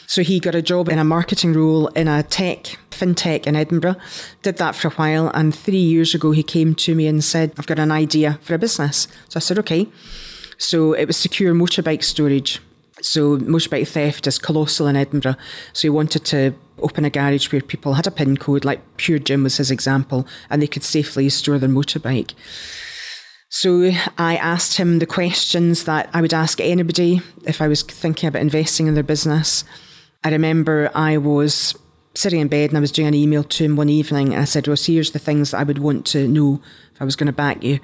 So 0.07 0.23
he 0.23 0.41
got 0.41 0.57
a 0.57 0.63
job 0.63 0.89
in 0.89 0.99
a 0.99 1.05
marketing 1.05 1.53
role 1.53 1.87
in 1.89 2.09
a 2.09 2.25
tech, 2.25 2.77
fintech 2.91 3.47
in 3.47 3.55
Edinburgh, 3.55 3.97
did 4.43 4.57
that 4.57 4.75
for 4.75 4.89
a 4.89 4.93
while. 4.93 5.31
And 5.35 5.55
three 5.55 5.77
years 5.77 6.15
ago, 6.15 6.33
he 6.33 6.43
came 6.43 6.75
to 6.77 6.95
me 6.95 7.07
and 7.07 7.23
said, 7.23 7.53
I've 7.57 7.67
got 7.67 7.79
an 7.79 7.93
idea 7.93 8.39
for 8.43 8.55
a 8.55 8.59
business. 8.59 9.07
So 9.29 9.37
I 9.37 9.41
said, 9.41 9.59
okay. 9.61 9.87
So 10.61 10.93
it 10.93 11.07
was 11.07 11.17
secure 11.17 11.55
motorbike 11.55 12.05
storage. 12.05 12.61
So 13.01 13.39
motorbike 13.39 13.89
theft 13.89 14.27
is 14.27 14.39
colossal 14.39 14.87
in 14.87 14.95
Edinburgh. 14.95 15.37
So 15.73 15.83
he 15.83 15.89
wanted 15.89 16.27
to 16.27 16.55
open 16.79 17.07
a 17.07 17.11
garage 17.11 17.51
where 17.51 17.63
people 17.63 17.95
had 17.95 18.07
a 18.07 18.11
PIN 18.11 18.37
code, 18.37 18.65
like 18.65 18.81
Pure 18.99 19.21
Gym 19.21 19.43
was 19.43 19.57
his 19.57 19.71
example, 19.71 20.27
and 20.51 20.61
they 20.61 20.67
could 20.67 20.85
safely 20.85 21.31
store 21.31 21.59
their 21.59 21.69
motorbike. 21.69 22.35
So 23.49 23.91
I 24.19 24.37
asked 24.37 24.77
him 24.77 24.99
the 24.99 25.07
questions 25.07 25.85
that 25.85 26.11
I 26.13 26.21
would 26.21 26.35
ask 26.35 26.61
anybody 26.61 27.23
if 27.47 27.63
I 27.63 27.67
was 27.67 27.83
thinking 27.83 28.29
about 28.29 28.43
investing 28.43 28.87
in 28.87 28.95
their 28.95 29.03
business. 29.03 29.65
I 30.23 30.31
remember 30.31 30.91
I 30.95 31.17
was 31.17 31.75
sitting 32.15 32.41
in 32.41 32.49
bed 32.49 32.69
and 32.71 32.77
I 32.77 32.81
was 32.81 32.93
doing 32.93 33.09
an 33.09 33.15
email 33.15 33.45
to 33.45 33.65
him 33.65 33.77
one 33.77 33.89
evening 33.89 34.35
and 34.35 34.43
I 34.43 34.45
said, 34.45 34.69
Well, 34.69 34.77
here's 34.79 35.13
the 35.13 35.19
things 35.19 35.53
that 35.53 35.59
I 35.59 35.65
would 35.65 35.79
want 35.79 36.05
to 36.09 36.29
know 36.29 36.61
if 36.95 37.01
I 37.01 37.05
was 37.05 37.17
going 37.17 37.29
to 37.29 37.33
back 37.33 37.65
you. 37.65 37.81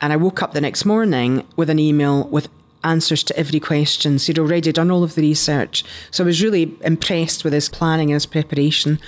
And 0.00 0.12
I 0.12 0.16
woke 0.16 0.42
up 0.42 0.52
the 0.52 0.60
next 0.60 0.84
morning 0.84 1.46
with 1.56 1.70
an 1.70 1.78
email 1.78 2.28
with 2.28 2.48
answers 2.84 3.22
to 3.24 3.36
every 3.36 3.60
question. 3.60 4.18
So 4.18 4.28
he'd 4.28 4.38
already 4.38 4.72
done 4.72 4.90
all 4.90 5.02
of 5.02 5.14
the 5.14 5.22
research. 5.22 5.84
So 6.10 6.24
I 6.24 6.26
was 6.26 6.42
really 6.42 6.74
impressed 6.82 7.44
with 7.44 7.52
his 7.52 7.68
planning 7.68 8.10
and 8.10 8.14
his 8.14 8.26
preparation. 8.26 9.00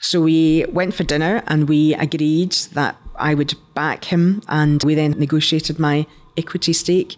So 0.00 0.20
we 0.20 0.64
went 0.68 0.94
for 0.94 1.04
dinner 1.04 1.42
and 1.46 1.68
we 1.68 1.94
agreed 1.94 2.52
that 2.74 2.96
I 3.16 3.34
would 3.34 3.54
back 3.74 4.04
him 4.04 4.42
and 4.48 4.82
we 4.84 4.94
then 4.94 5.12
negotiated 5.12 5.78
my 5.78 6.06
equity 6.36 6.72
stake. 6.72 7.16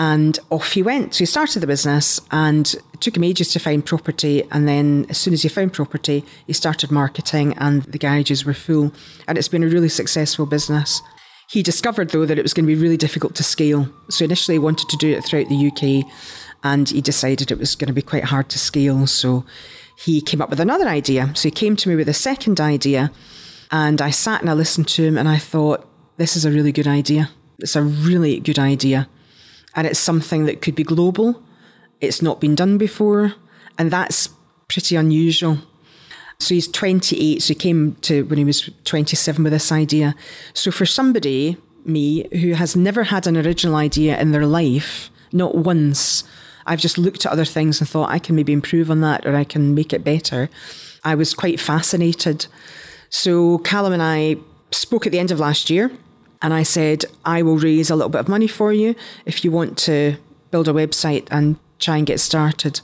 And 0.00 0.38
off 0.50 0.72
he 0.72 0.82
went. 0.82 1.14
So 1.14 1.20
he 1.20 1.26
started 1.26 1.60
the 1.60 1.66
business 1.66 2.20
and 2.30 2.72
it 2.94 3.00
took 3.00 3.16
him 3.16 3.24
ages 3.24 3.52
to 3.52 3.58
find 3.58 3.84
property. 3.84 4.44
And 4.50 4.68
then 4.68 5.06
as 5.08 5.18
soon 5.18 5.34
as 5.34 5.42
he 5.42 5.48
found 5.48 5.72
property, 5.72 6.24
he 6.46 6.52
started 6.52 6.90
marketing 6.90 7.54
and 7.58 7.82
the 7.82 7.98
garages 7.98 8.44
were 8.44 8.54
full. 8.54 8.92
And 9.26 9.38
it's 9.38 9.48
been 9.48 9.64
a 9.64 9.68
really 9.68 9.88
successful 9.88 10.46
business. 10.46 11.00
He 11.48 11.62
discovered, 11.62 12.10
though, 12.10 12.26
that 12.26 12.38
it 12.38 12.42
was 12.42 12.52
going 12.54 12.66
to 12.66 12.74
be 12.74 12.80
really 12.80 12.96
difficult 12.96 13.34
to 13.36 13.42
scale. 13.42 13.88
So 14.10 14.24
initially 14.24 14.56
he 14.56 14.58
wanted 14.58 14.88
to 14.90 14.96
do 14.96 15.10
it 15.10 15.24
throughout 15.24 15.48
the 15.48 15.68
UK 15.68 16.10
and 16.62 16.88
he 16.88 17.00
decided 17.00 17.50
it 17.50 17.58
was 17.58 17.74
going 17.74 17.88
to 17.88 17.94
be 17.94 18.02
quite 18.02 18.24
hard 18.24 18.48
to 18.50 18.58
scale. 18.58 19.06
So 19.06 19.44
he 19.96 20.20
came 20.20 20.42
up 20.42 20.50
with 20.50 20.60
another 20.60 20.86
idea. 20.86 21.32
So 21.34 21.48
he 21.48 21.50
came 21.50 21.76
to 21.76 21.88
me 21.88 21.96
with 21.96 22.08
a 22.08 22.14
second 22.14 22.60
idea 22.60 23.10
and 23.70 24.02
I 24.02 24.10
sat 24.10 24.40
and 24.40 24.50
I 24.50 24.54
listened 24.54 24.88
to 24.88 25.04
him 25.04 25.16
and 25.16 25.28
I 25.28 25.38
thought, 25.38 25.88
this 26.18 26.36
is 26.36 26.44
a 26.44 26.50
really 26.50 26.72
good 26.72 26.86
idea. 26.86 27.30
It's 27.58 27.76
a 27.76 27.82
really 27.82 28.40
good 28.40 28.58
idea 28.58 29.08
and 29.74 29.86
it's 29.86 29.98
something 29.98 30.44
that 30.46 30.60
could 30.60 30.74
be 30.74 30.82
global. 30.82 31.42
It's 32.00 32.20
not 32.22 32.40
been 32.40 32.54
done 32.54 32.78
before, 32.78 33.34
and 33.78 33.90
that's 33.90 34.28
pretty 34.68 34.96
unusual. 34.96 35.58
So 36.40 36.54
he's 36.54 36.68
28, 36.68 37.42
so 37.42 37.48
he 37.48 37.54
came 37.54 37.96
to 38.02 38.22
when 38.26 38.38
he 38.38 38.44
was 38.44 38.70
27 38.84 39.42
with 39.42 39.52
this 39.52 39.72
idea. 39.72 40.14
So 40.54 40.70
for 40.70 40.86
somebody, 40.86 41.56
me, 41.84 42.28
who 42.38 42.52
has 42.52 42.76
never 42.76 43.04
had 43.04 43.26
an 43.26 43.36
original 43.36 43.74
idea 43.74 44.18
in 44.20 44.30
their 44.30 44.46
life, 44.46 45.10
not 45.32 45.56
once, 45.56 46.22
I've 46.64 46.78
just 46.78 46.96
looked 46.96 47.26
at 47.26 47.32
other 47.32 47.44
things 47.44 47.80
and 47.80 47.88
thought 47.88 48.10
I 48.10 48.20
can 48.20 48.36
maybe 48.36 48.52
improve 48.52 48.90
on 48.90 49.00
that 49.00 49.26
or 49.26 49.34
I 49.34 49.44
can 49.44 49.74
make 49.74 49.92
it 49.92 50.04
better. 50.04 50.48
I 51.02 51.16
was 51.16 51.34
quite 51.34 51.58
fascinated. 51.58 52.46
So 53.10 53.58
Callum 53.58 53.92
and 53.92 54.02
I 54.02 54.36
spoke 54.70 55.06
at 55.06 55.12
the 55.12 55.18
end 55.18 55.32
of 55.32 55.40
last 55.40 55.70
year 55.70 55.90
and 56.40 56.54
I 56.54 56.62
said, 56.62 57.04
I 57.24 57.42
will 57.42 57.58
raise 57.58 57.90
a 57.90 57.96
little 57.96 58.10
bit 58.10 58.20
of 58.20 58.28
money 58.28 58.46
for 58.46 58.72
you 58.72 58.94
if 59.26 59.44
you 59.44 59.50
want 59.50 59.76
to 59.78 60.16
build 60.50 60.68
a 60.68 60.72
website 60.72 61.26
and 61.30 61.56
try 61.78 61.96
and 61.96 62.06
get 62.06 62.20
started. 62.20 62.80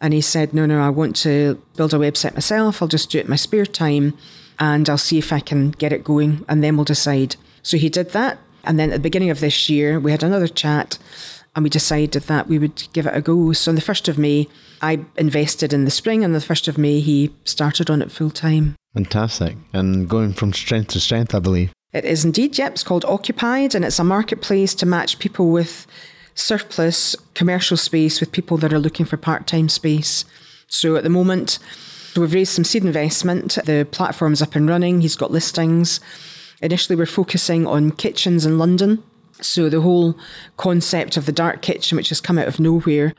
And 0.00 0.12
he 0.12 0.20
said, 0.20 0.52
No, 0.52 0.66
no, 0.66 0.80
I 0.80 0.90
want 0.90 1.16
to 1.16 1.60
build 1.76 1.94
a 1.94 1.98
website 1.98 2.34
myself. 2.34 2.82
I'll 2.82 2.88
just 2.88 3.10
do 3.10 3.18
it 3.18 3.24
in 3.24 3.30
my 3.30 3.36
spare 3.36 3.66
time 3.66 4.16
and 4.58 4.88
I'll 4.88 4.98
see 4.98 5.18
if 5.18 5.32
I 5.32 5.40
can 5.40 5.70
get 5.72 5.92
it 5.92 6.04
going 6.04 6.44
and 6.48 6.62
then 6.62 6.76
we'll 6.76 6.84
decide. 6.84 7.36
So 7.62 7.76
he 7.76 7.88
did 7.88 8.10
that. 8.10 8.38
And 8.64 8.78
then 8.78 8.90
at 8.90 8.94
the 8.94 9.00
beginning 9.00 9.30
of 9.30 9.40
this 9.40 9.68
year, 9.68 10.00
we 10.00 10.10
had 10.10 10.22
another 10.22 10.48
chat 10.48 10.98
and 11.54 11.62
we 11.62 11.70
decided 11.70 12.24
that 12.24 12.48
we 12.48 12.58
would 12.58 12.86
give 12.92 13.06
it 13.06 13.16
a 13.16 13.22
go. 13.22 13.52
So 13.52 13.70
on 13.70 13.76
the 13.76 13.80
1st 13.80 14.08
of 14.08 14.18
May, 14.18 14.46
I 14.82 15.00
invested 15.16 15.72
in 15.72 15.86
the 15.86 15.90
spring, 15.90 16.22
and 16.22 16.34
the 16.34 16.38
1st 16.38 16.68
of 16.68 16.76
May, 16.76 17.00
he 17.00 17.34
started 17.44 17.88
on 17.88 18.02
it 18.02 18.12
full 18.12 18.30
time. 18.30 18.76
Fantastic. 18.92 19.56
And 19.72 20.08
going 20.08 20.34
from 20.34 20.52
strength 20.52 20.88
to 20.88 21.00
strength, 21.00 21.34
I 21.34 21.38
believe. 21.38 21.72
It 21.94 22.04
is 22.04 22.26
indeed, 22.26 22.58
yep. 22.58 22.72
It's 22.72 22.82
called 22.82 23.06
Occupied, 23.06 23.74
and 23.74 23.86
it's 23.86 23.98
a 23.98 24.04
marketplace 24.04 24.74
to 24.76 24.86
match 24.86 25.18
people 25.18 25.50
with 25.50 25.86
surplus 26.36 27.16
commercial 27.34 27.76
space 27.76 28.20
with 28.20 28.30
people 28.30 28.56
that 28.58 28.72
are 28.72 28.78
looking 28.78 29.04
for 29.04 29.16
part 29.16 29.46
time 29.48 29.68
space. 29.68 30.24
So 30.68 30.94
at 30.94 31.02
the 31.02 31.10
moment, 31.10 31.58
we've 32.16 32.32
raised 32.32 32.52
some 32.52 32.64
seed 32.64 32.84
investment. 32.84 33.58
The 33.64 33.88
platform's 33.90 34.42
up 34.42 34.54
and 34.54 34.68
running. 34.68 35.00
He's 35.00 35.16
got 35.16 35.32
listings. 35.32 35.98
Initially, 36.62 36.96
we're 36.96 37.06
focusing 37.06 37.66
on 37.66 37.90
kitchens 37.90 38.46
in 38.46 38.58
London. 38.58 39.02
So 39.40 39.68
the 39.68 39.80
whole 39.80 40.16
concept 40.56 41.16
of 41.16 41.26
the 41.26 41.32
dark 41.32 41.62
kitchen, 41.62 41.96
which 41.96 42.08
has 42.10 42.20
come 42.20 42.38
out 42.38 42.48
of 42.48 42.60
nowhere, 42.60 43.14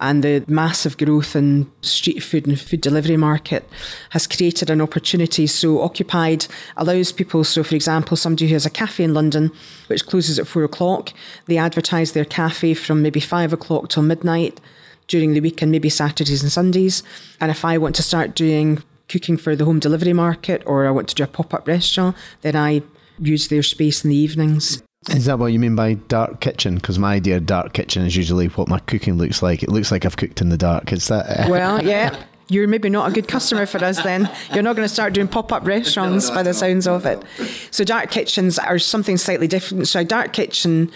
and 0.00 0.24
the 0.24 0.42
massive 0.48 0.96
growth 0.96 1.36
in 1.36 1.70
street 1.82 2.20
food 2.20 2.46
and 2.46 2.58
food 2.58 2.80
delivery 2.80 3.16
market 3.16 3.68
has 4.10 4.26
created 4.26 4.70
an 4.70 4.80
opportunity. 4.80 5.46
So 5.46 5.82
Occupied 5.82 6.46
allows 6.76 7.12
people, 7.12 7.44
so 7.44 7.62
for 7.62 7.74
example, 7.74 8.16
somebody 8.16 8.48
who 8.48 8.54
has 8.54 8.66
a 8.66 8.70
cafe 8.70 9.04
in 9.04 9.14
London, 9.14 9.52
which 9.88 10.06
closes 10.06 10.38
at 10.38 10.46
four 10.46 10.64
o'clock, 10.64 11.12
they 11.46 11.58
advertise 11.58 12.12
their 12.12 12.24
cafe 12.24 12.74
from 12.74 13.02
maybe 13.02 13.20
five 13.20 13.52
o'clock 13.52 13.90
till 13.90 14.02
midnight 14.02 14.58
during 15.06 15.34
the 15.34 15.40
week 15.40 15.60
and 15.60 15.70
maybe 15.70 15.90
Saturdays 15.90 16.42
and 16.42 16.50
Sundays. 16.50 17.02
And 17.40 17.50
if 17.50 17.64
I 17.64 17.76
want 17.78 17.94
to 17.96 18.02
start 18.02 18.34
doing 18.34 18.82
cooking 19.08 19.36
for 19.36 19.54
the 19.54 19.64
home 19.64 19.80
delivery 19.80 20.12
market 20.12 20.62
or 20.66 20.86
I 20.86 20.90
want 20.92 21.08
to 21.08 21.14
do 21.14 21.24
a 21.24 21.26
pop 21.26 21.52
up 21.52 21.68
restaurant, 21.68 22.16
then 22.42 22.56
I 22.56 22.82
use 23.18 23.48
their 23.48 23.62
space 23.62 24.04
in 24.04 24.10
the 24.10 24.16
evenings. 24.16 24.82
Is 25.08 25.24
that 25.24 25.38
what 25.38 25.46
you 25.46 25.58
mean 25.58 25.74
by 25.74 25.94
dark 25.94 26.40
kitchen? 26.40 26.74
Because 26.74 26.98
my 26.98 27.14
idea 27.14 27.38
of 27.38 27.46
dark 27.46 27.72
kitchen 27.72 28.04
is 28.04 28.14
usually 28.14 28.48
what 28.48 28.68
my 28.68 28.78
cooking 28.80 29.16
looks 29.16 29.42
like. 29.42 29.62
It 29.62 29.70
looks 29.70 29.90
like 29.90 30.04
I've 30.04 30.18
cooked 30.18 30.42
in 30.42 30.50
the 30.50 30.58
dark. 30.58 30.92
Is 30.92 31.08
that? 31.08 31.26
Eh? 31.26 31.48
well, 31.48 31.82
yeah. 31.84 32.22
You're 32.48 32.68
maybe 32.68 32.90
not 32.90 33.08
a 33.08 33.12
good 33.12 33.28
customer 33.28 33.64
for 33.64 33.82
us 33.82 34.02
then. 34.02 34.28
You're 34.52 34.64
not 34.64 34.74
going 34.74 34.86
to 34.86 34.92
start 34.92 35.12
doing 35.12 35.28
pop 35.28 35.52
up 35.52 35.64
restaurants 35.64 36.30
by 36.30 36.42
the 36.42 36.52
sounds 36.52 36.86
of 36.88 37.06
it. 37.06 37.22
So, 37.70 37.84
dark 37.84 38.10
kitchens 38.10 38.58
are 38.58 38.78
something 38.78 39.16
slightly 39.16 39.46
different. 39.46 39.86
So, 39.86 40.00
a 40.00 40.04
dark 40.04 40.32
kitchen 40.32 40.90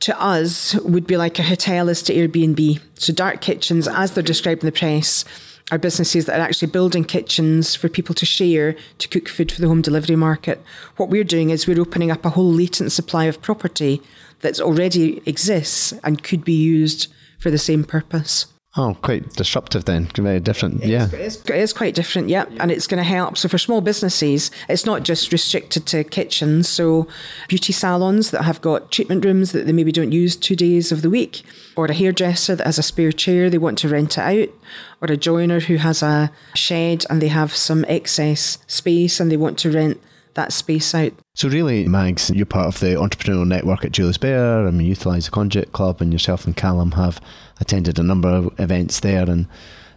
to 0.00 0.20
us 0.20 0.74
would 0.74 1.06
be 1.06 1.16
like 1.16 1.38
a 1.38 1.44
hotel 1.44 1.88
is 1.88 2.02
to 2.02 2.14
Airbnb. 2.14 2.80
So, 2.96 3.12
dark 3.12 3.40
kitchens, 3.40 3.86
as 3.86 4.12
they're 4.12 4.24
described 4.24 4.64
in 4.64 4.66
the 4.66 4.72
press, 4.72 5.24
are 5.70 5.78
businesses 5.78 6.26
that 6.26 6.38
are 6.38 6.42
actually 6.42 6.70
building 6.70 7.04
kitchens 7.04 7.74
for 7.74 7.88
people 7.88 8.14
to 8.14 8.26
share 8.26 8.76
to 8.98 9.08
cook 9.08 9.28
food 9.28 9.52
for 9.52 9.60
the 9.60 9.68
home 9.68 9.82
delivery 9.82 10.16
market. 10.16 10.62
What 10.96 11.08
we're 11.08 11.24
doing 11.24 11.50
is 11.50 11.66
we're 11.66 11.80
opening 11.80 12.10
up 12.10 12.24
a 12.24 12.30
whole 12.30 12.52
latent 12.52 12.92
supply 12.92 13.24
of 13.24 13.40
property 13.40 14.02
that 14.40 14.60
already 14.60 15.22
exists 15.26 15.92
and 16.04 16.22
could 16.22 16.44
be 16.44 16.54
used 16.54 17.12
for 17.38 17.50
the 17.50 17.58
same 17.58 17.84
purpose. 17.84 18.46
Oh, 18.76 18.96
quite 19.02 19.32
disruptive 19.32 19.84
then. 19.84 20.06
Very 20.14 20.38
different. 20.38 20.84
Yeah. 20.84 21.08
It 21.12 21.50
is, 21.50 21.72
quite 21.72 21.96
different, 21.96 22.28
yeah. 22.28 22.44
And 22.60 22.70
it's 22.70 22.86
going 22.86 22.98
to 22.98 23.04
help. 23.04 23.36
So 23.36 23.48
for 23.48 23.58
small 23.58 23.80
businesses, 23.80 24.52
it's 24.68 24.86
not 24.86 25.02
just 25.02 25.32
restricted 25.32 25.86
to 25.86 26.04
kitchens. 26.04 26.68
So 26.68 27.08
beauty 27.48 27.72
salons 27.72 28.30
that 28.30 28.44
have 28.44 28.60
got 28.60 28.92
treatment 28.92 29.24
rooms 29.24 29.50
that 29.52 29.66
they 29.66 29.72
maybe 29.72 29.90
don't 29.90 30.12
use 30.12 30.36
two 30.36 30.54
days 30.54 30.92
of 30.92 31.02
the 31.02 31.10
week, 31.10 31.42
or 31.74 31.86
a 31.86 31.92
hairdresser 31.92 32.54
that 32.54 32.66
has 32.66 32.78
a 32.78 32.84
spare 32.84 33.10
chair, 33.10 33.50
they 33.50 33.58
want 33.58 33.76
to 33.78 33.88
rent 33.88 34.16
it 34.16 34.20
out, 34.20 34.54
or 35.02 35.12
a 35.12 35.16
joiner 35.16 35.58
who 35.58 35.76
has 35.76 36.00
a 36.00 36.30
shed 36.54 37.04
and 37.10 37.20
they 37.20 37.28
have 37.28 37.52
some 37.56 37.84
excess 37.88 38.58
space 38.68 39.18
and 39.18 39.32
they 39.32 39.36
want 39.36 39.58
to 39.58 39.72
rent 39.72 40.00
that 40.40 40.52
space 40.52 40.94
out. 40.94 41.12
So 41.34 41.48
really, 41.48 41.86
Mags, 41.86 42.30
you're 42.30 42.46
part 42.46 42.66
of 42.66 42.80
the 42.80 42.94
entrepreneurial 42.94 43.46
network 43.46 43.84
at 43.84 43.92
Julius 43.92 44.18
Baer. 44.18 44.66
I 44.66 44.70
mean, 44.70 44.86
Utilise 44.86 45.26
the 45.26 45.30
Conduit 45.30 45.72
Club, 45.72 46.00
and 46.00 46.12
yourself 46.12 46.46
and 46.46 46.56
Callum 46.56 46.92
have 46.92 47.20
attended 47.60 47.98
a 47.98 48.02
number 48.02 48.28
of 48.28 48.58
events 48.58 49.00
there, 49.00 49.28
and 49.28 49.46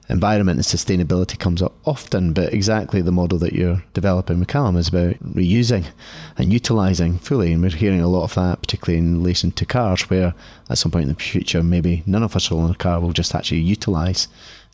environment 0.09 0.57
and 0.57 0.65
sustainability 0.65 1.39
comes 1.39 1.61
up 1.61 1.73
often. 1.85 2.33
But 2.33 2.53
exactly 2.53 3.01
the 3.01 3.11
model 3.11 3.39
that 3.39 3.53
you're 3.53 3.83
developing 3.93 4.39
with 4.39 4.49
Callum 4.49 4.75
is 4.75 4.89
about 4.89 5.15
reusing 5.23 5.85
and 6.37 6.51
utilising 6.51 7.17
fully, 7.19 7.53
and 7.53 7.61
we're 7.61 7.71
hearing 7.71 8.01
a 8.01 8.09
lot 8.09 8.23
of 8.23 8.35
that, 8.35 8.61
particularly 8.61 8.99
in 8.99 9.19
relation 9.19 9.51
to 9.51 9.65
cars, 9.65 10.09
where 10.09 10.33
at 10.69 10.77
some 10.77 10.91
point 10.91 11.03
in 11.03 11.09
the 11.09 11.15
future, 11.15 11.63
maybe 11.63 12.03
none 12.05 12.23
of 12.23 12.35
us 12.35 12.51
will 12.51 12.59
own 12.59 12.71
a 12.71 12.75
car, 12.75 12.99
will 12.99 13.13
just 13.13 13.33
actually 13.33 13.61
utilise 13.61 14.27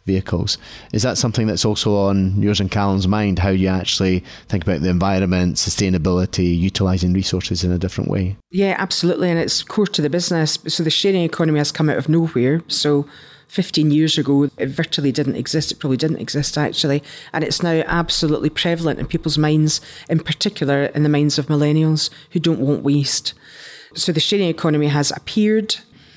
vehicles. 0.09 0.57
Is 0.91 1.03
that 1.03 1.17
something 1.17 1.45
that's 1.47 1.65
also 1.65 1.95
on 1.95 2.41
yours 2.41 2.59
and 2.59 2.71
Callum's 2.71 3.07
mind? 3.07 3.37
How 3.39 3.49
you 3.49 3.67
actually 3.67 4.23
think 4.47 4.63
about 4.63 4.81
the 4.81 4.89
environment, 4.89 5.57
sustainability, 5.57 6.57
utilising 6.57 7.13
resources 7.13 7.63
in 7.63 7.71
a 7.71 7.77
different 7.77 8.09
way? 8.09 8.35
Yeah, 8.49 8.75
absolutely, 8.77 9.29
and 9.29 9.39
it's 9.39 9.61
core 9.63 9.87
to 9.87 10.01
the 10.01 10.09
business. 10.09 10.57
So 10.67 10.83
the 10.83 10.89
sharing 10.89 11.23
economy 11.23 11.59
has 11.59 11.71
come 11.71 11.89
out 11.89 11.97
of 11.97 12.09
nowhere. 12.09 12.61
So 12.67 13.05
15 13.49 13.91
years 13.91 14.17
ago, 14.17 14.49
it 14.57 14.69
virtually 14.69 15.11
didn't 15.11 15.35
exist. 15.35 15.71
It 15.71 15.79
probably 15.79 15.97
didn't 15.97 16.21
exist 16.21 16.57
actually. 16.57 17.03
And 17.33 17.43
it's 17.43 17.63
now 17.63 17.83
absolutely 17.85 18.49
prevalent 18.49 18.99
in 18.99 19.07
people's 19.07 19.37
minds, 19.37 19.81
in 20.09 20.19
particular 20.19 20.85
in 20.85 21.03
the 21.03 21.09
minds 21.09 21.37
of 21.37 21.47
millennials 21.47 22.09
who 22.31 22.39
don't 22.39 22.59
want 22.59 22.83
waste. 22.83 23.33
So 23.95 24.11
the 24.11 24.19
sharing 24.19 24.49
economy 24.49 24.87
has 24.87 25.11
appeared 25.11 25.75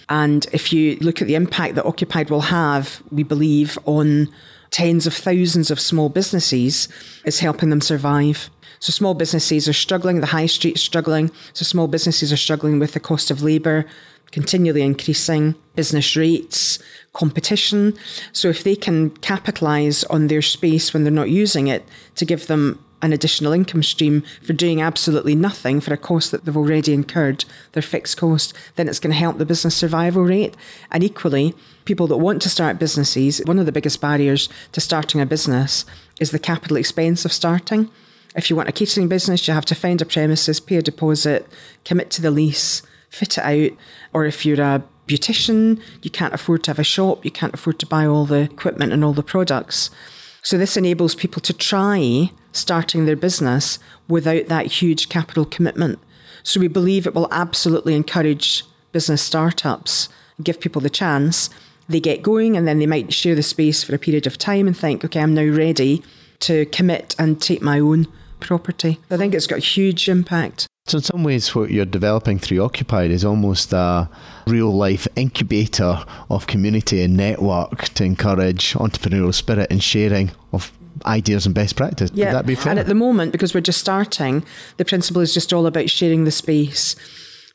and 0.08 0.46
if 0.52 0.72
you 0.72 0.96
look 1.00 1.20
at 1.20 1.28
the 1.28 1.34
impact 1.34 1.74
that 1.74 1.86
Occupied 1.86 2.30
will 2.30 2.42
have, 2.42 3.02
we 3.10 3.22
believe, 3.22 3.78
on 3.84 4.28
tens 4.70 5.06
of 5.06 5.14
thousands 5.14 5.70
of 5.70 5.78
small 5.78 6.08
businesses, 6.08 6.88
it's 7.24 7.40
helping 7.40 7.70
them 7.70 7.80
survive. 7.80 8.50
So 8.80 8.90
small 8.90 9.14
businesses 9.14 9.68
are 9.68 9.74
struggling, 9.74 10.20
the 10.20 10.26
high 10.26 10.46
street 10.46 10.76
is 10.76 10.82
struggling. 10.82 11.30
So 11.52 11.64
small 11.64 11.88
businesses 11.88 12.32
are 12.32 12.36
struggling 12.36 12.78
with 12.78 12.92
the 12.92 13.00
cost 13.00 13.30
of 13.30 13.42
labour 13.42 13.86
continually 14.32 14.82
increasing, 14.82 15.54
business 15.76 16.16
rates, 16.16 16.78
competition. 17.12 17.94
So 18.32 18.48
if 18.48 18.64
they 18.64 18.74
can 18.74 19.10
capitalise 19.10 20.02
on 20.04 20.26
their 20.26 20.42
space 20.42 20.92
when 20.92 21.04
they're 21.04 21.12
not 21.12 21.30
using 21.30 21.68
it 21.68 21.86
to 22.16 22.24
give 22.24 22.48
them 22.48 22.82
an 23.02 23.12
additional 23.12 23.52
income 23.52 23.82
stream 23.82 24.22
for 24.42 24.52
doing 24.52 24.80
absolutely 24.80 25.34
nothing 25.34 25.80
for 25.80 25.92
a 25.92 25.98
cost 25.98 26.30
that 26.30 26.44
they've 26.44 26.56
already 26.56 26.94
incurred, 26.94 27.44
their 27.72 27.82
fixed 27.82 28.16
cost, 28.16 28.54
then 28.76 28.88
it's 28.88 29.00
going 29.00 29.12
to 29.12 29.18
help 29.18 29.38
the 29.38 29.44
business 29.44 29.76
survival 29.76 30.22
rate. 30.22 30.56
And 30.90 31.02
equally, 31.02 31.54
people 31.84 32.06
that 32.06 32.18
want 32.18 32.40
to 32.42 32.48
start 32.48 32.78
businesses, 32.78 33.42
one 33.44 33.58
of 33.58 33.66
the 33.66 33.72
biggest 33.72 34.00
barriers 34.00 34.48
to 34.70 34.80
starting 34.80 35.20
a 35.20 35.26
business 35.26 35.84
is 36.20 36.30
the 36.30 36.38
capital 36.38 36.76
expense 36.76 37.24
of 37.24 37.32
starting. 37.32 37.90
If 38.36 38.48
you 38.48 38.56
want 38.56 38.68
a 38.68 38.72
catering 38.72 39.08
business, 39.08 39.46
you 39.46 39.52
have 39.52 39.66
to 39.66 39.74
find 39.74 40.00
a 40.00 40.06
premises, 40.06 40.60
pay 40.60 40.76
a 40.76 40.82
deposit, 40.82 41.46
commit 41.84 42.10
to 42.10 42.22
the 42.22 42.30
lease, 42.30 42.82
fit 43.10 43.36
it 43.36 43.44
out. 43.44 43.76
Or 44.14 44.24
if 44.24 44.46
you're 44.46 44.60
a 44.60 44.82
beautician, 45.06 45.82
you 46.02 46.10
can't 46.10 46.32
afford 46.32 46.62
to 46.64 46.70
have 46.70 46.78
a 46.78 46.84
shop, 46.84 47.24
you 47.24 47.30
can't 47.30 47.52
afford 47.52 47.78
to 47.80 47.86
buy 47.86 48.06
all 48.06 48.24
the 48.24 48.42
equipment 48.42 48.92
and 48.92 49.04
all 49.04 49.12
the 49.12 49.22
products. 49.22 49.90
So 50.42 50.58
this 50.58 50.76
enables 50.76 51.14
people 51.14 51.40
to 51.42 51.52
try 51.52 52.30
starting 52.52 53.06
their 53.06 53.16
business 53.16 53.78
without 54.08 54.48
that 54.48 54.66
huge 54.66 55.08
capital 55.08 55.44
commitment. 55.44 55.98
So 56.42 56.58
we 56.58 56.68
believe 56.68 57.06
it 57.06 57.14
will 57.14 57.28
absolutely 57.30 57.94
encourage 57.94 58.64
business 58.90 59.22
startups, 59.22 60.08
give 60.42 60.60
people 60.60 60.82
the 60.82 60.90
chance, 60.90 61.48
they 61.88 62.00
get 62.00 62.22
going 62.22 62.56
and 62.56 62.66
then 62.66 62.80
they 62.80 62.86
might 62.86 63.12
share 63.12 63.34
the 63.34 63.42
space 63.42 63.84
for 63.84 63.94
a 63.94 63.98
period 63.98 64.26
of 64.26 64.36
time 64.36 64.66
and 64.66 64.76
think, 64.76 65.04
okay, 65.04 65.20
I'm 65.20 65.34
now 65.34 65.46
ready 65.46 66.02
to 66.40 66.66
commit 66.66 67.14
and 67.18 67.40
take 67.40 67.62
my 67.62 67.78
own 67.78 68.06
property. 68.40 68.98
I 69.10 69.16
think 69.16 69.34
it's 69.34 69.46
got 69.46 69.58
a 69.58 69.62
huge 69.62 70.08
impact. 70.08 70.66
So, 70.92 70.98
in 70.98 71.04
some 71.04 71.24
ways, 71.24 71.54
what 71.54 71.70
you're 71.70 71.86
developing 71.86 72.38
through 72.38 72.60
Occupied 72.60 73.10
is 73.10 73.24
almost 73.24 73.72
a 73.72 74.10
real 74.46 74.70
life 74.70 75.08
incubator 75.16 76.04
of 76.28 76.46
community 76.46 77.00
and 77.00 77.16
network 77.16 77.84
to 77.94 78.04
encourage 78.04 78.74
entrepreneurial 78.74 79.32
spirit 79.32 79.68
and 79.70 79.82
sharing 79.82 80.32
of 80.52 80.70
ideas 81.06 81.46
and 81.46 81.54
best 81.54 81.76
practice. 81.76 82.10
Yeah. 82.12 82.26
Would 82.26 82.34
that 82.34 82.46
be 82.46 82.54
fair? 82.56 82.72
And 82.72 82.78
at 82.78 82.88
the 82.88 82.94
moment, 82.94 83.32
because 83.32 83.54
we're 83.54 83.62
just 83.62 83.80
starting, 83.80 84.44
the 84.76 84.84
principle 84.84 85.22
is 85.22 85.32
just 85.32 85.54
all 85.54 85.64
about 85.64 85.88
sharing 85.88 86.24
the 86.24 86.30
space. 86.30 86.94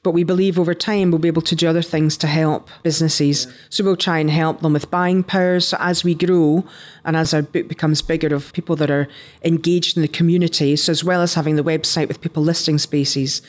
But 0.08 0.14
we 0.14 0.24
believe 0.24 0.58
over 0.58 0.74
time 0.74 1.12
we'll 1.12 1.20
be 1.20 1.28
able 1.28 1.42
to 1.42 1.54
do 1.54 1.68
other 1.68 1.82
things 1.82 2.16
to 2.20 2.28
help 2.28 2.70
businesses. 2.82 3.46
So 3.70 3.84
we'll 3.84 3.98
try 3.98 4.20
and 4.20 4.32
help 4.32 4.62
them 4.62 4.72
with 4.72 4.90
buying 4.90 5.22
powers. 5.22 5.68
So 5.68 5.78
as 5.82 6.06
we 6.06 6.16
grow 6.16 6.64
and 7.04 7.18
as 7.18 7.34
our 7.34 7.42
book 7.42 7.68
becomes 7.68 8.02
bigger 8.02 8.34
of 8.34 8.54
people 8.54 8.78
that 8.78 8.90
are 8.90 9.10
engaged 9.44 9.98
in 9.98 10.04
the 10.04 10.08
community, 10.08 10.78
so 10.78 10.94
as 10.94 11.04
well 11.04 11.22
as 11.22 11.34
having 11.34 11.58
the 11.58 11.62
website 11.62 12.08
with 12.08 12.22
people 12.22 12.42
listing 12.42 12.78
spaces, 12.78 13.42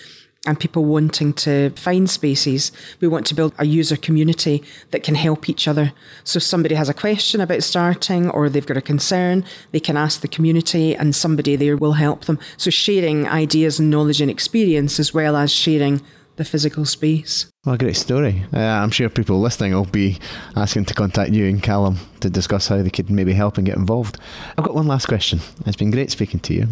and 0.47 0.59
people 0.59 0.85
wanting 0.85 1.33
to 1.35 1.71
find 1.71 2.09
spaces. 2.09 2.73
We 3.01 3.09
want 3.09 3.27
to 3.27 3.35
build 3.35 3.53
a 3.59 3.67
user 3.67 3.97
community 3.97 4.63
that 4.93 5.03
can 5.03 5.15
help 5.15 5.49
each 5.49 5.67
other. 5.67 5.93
So 6.25 6.39
if 6.39 6.45
somebody 6.45 6.75
has 6.75 6.89
a 6.89 6.95
question 6.95 7.41
about 7.41 7.63
starting 7.63 8.31
or 8.31 8.49
they've 8.49 8.65
got 8.65 8.77
a 8.77 8.83
concern, 8.83 9.45
they 9.73 9.81
can 9.81 9.97
ask 9.97 10.21
the 10.21 10.29
community 10.29 10.95
and 10.95 11.15
somebody 11.15 11.57
there 11.57 11.77
will 11.77 11.95
help 11.95 12.25
them. 12.25 12.39
So 12.57 12.71
sharing 12.71 13.29
ideas 13.29 13.79
and 13.79 13.91
knowledge 13.91 14.21
and 14.21 14.31
experience 14.31 15.01
as 15.01 15.13
well 15.13 15.37
as 15.37 15.53
sharing 15.53 16.01
the 16.39 16.45
physical 16.45 16.85
space. 16.87 17.51
Well, 17.67 17.77
great 17.77 17.97
story. 17.97 18.45
Uh, 18.55 18.61
I'm 18.61 18.91
sure 18.91 19.09
people 19.09 19.41
listening 19.41 19.75
will 19.75 19.85
be 19.85 20.19
asking 20.57 20.87
to 20.87 20.95
contact 20.95 21.33
you 21.33 21.47
and 21.47 21.63
Callum 21.63 21.99
to 22.21 22.31
discuss 22.31 22.69
how 22.69 22.81
they 22.81 22.91
could 22.91 23.11
maybe 23.11 23.35
help 23.35 23.59
and 23.59 23.67
get 23.67 23.77
involved. 23.77 24.19
I've 24.57 24.65
got 24.65 24.75
one 24.75 24.87
last 24.87 25.07
question. 25.07 25.41
It's 25.67 25.77
been 25.77 25.91
great 25.91 26.13
speaking 26.13 26.41
to 26.41 26.55
you, 26.55 26.69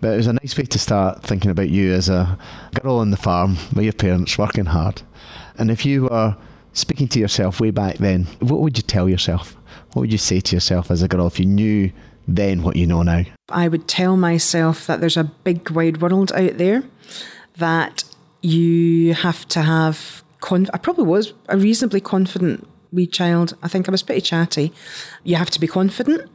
but 0.00 0.14
it 0.14 0.16
was 0.16 0.26
a 0.26 0.32
nice 0.32 0.56
way 0.56 0.64
to 0.64 0.78
start 0.78 1.22
thinking 1.22 1.50
about 1.50 1.68
you 1.68 1.92
as 1.92 2.08
a 2.08 2.38
girl 2.82 2.96
on 2.96 3.10
the 3.10 3.16
farm 3.18 3.58
with 3.74 3.84
your 3.84 3.92
parents 3.92 4.38
working 4.38 4.64
hard. 4.64 5.02
And 5.58 5.70
if 5.70 5.84
you 5.84 6.04
were 6.04 6.34
speaking 6.72 7.06
to 7.08 7.18
yourself 7.18 7.60
way 7.60 7.70
back 7.70 7.98
then, 7.98 8.24
what 8.40 8.60
would 8.60 8.78
you 8.78 8.82
tell 8.82 9.10
yourself? 9.10 9.54
What 9.92 10.00
would 10.00 10.12
you 10.12 10.18
say 10.18 10.40
to 10.40 10.56
yourself 10.56 10.90
as 10.90 11.02
a 11.02 11.08
girl 11.08 11.26
if 11.26 11.38
you 11.38 11.46
knew 11.46 11.92
then 12.26 12.62
what 12.62 12.76
you 12.76 12.86
know 12.86 13.02
now? 13.02 13.24
I 13.50 13.68
would 13.68 13.86
tell 13.88 14.16
myself 14.16 14.86
that 14.86 15.00
there's 15.00 15.18
a 15.18 15.24
big 15.24 15.70
wide 15.70 16.00
world 16.00 16.32
out 16.32 16.56
there 16.56 16.84
that 17.58 18.04
you 18.42 19.14
have 19.14 19.46
to 19.48 19.62
have. 19.62 20.22
Conf- 20.40 20.70
I 20.74 20.78
probably 20.78 21.04
was 21.04 21.32
a 21.48 21.56
reasonably 21.56 22.00
confident 22.00 22.66
wee 22.92 23.06
child. 23.06 23.56
I 23.62 23.68
think 23.68 23.88
I 23.88 23.92
was 23.92 24.02
pretty 24.02 24.20
chatty. 24.20 24.72
You 25.24 25.36
have 25.36 25.50
to 25.50 25.60
be 25.60 25.66
confident 25.66 26.30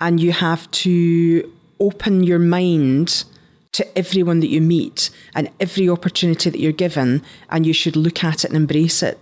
and 0.00 0.20
you 0.20 0.32
have 0.32 0.70
to 0.70 1.50
open 1.78 2.24
your 2.24 2.38
mind 2.38 3.24
to 3.72 3.98
everyone 3.98 4.40
that 4.40 4.48
you 4.48 4.60
meet 4.60 5.10
and 5.34 5.48
every 5.60 5.88
opportunity 5.88 6.50
that 6.50 6.60
you're 6.60 6.72
given, 6.72 7.22
and 7.50 7.64
you 7.64 7.72
should 7.72 7.96
look 7.96 8.22
at 8.22 8.44
it 8.44 8.50
and 8.50 8.56
embrace 8.56 9.02
it 9.02 9.18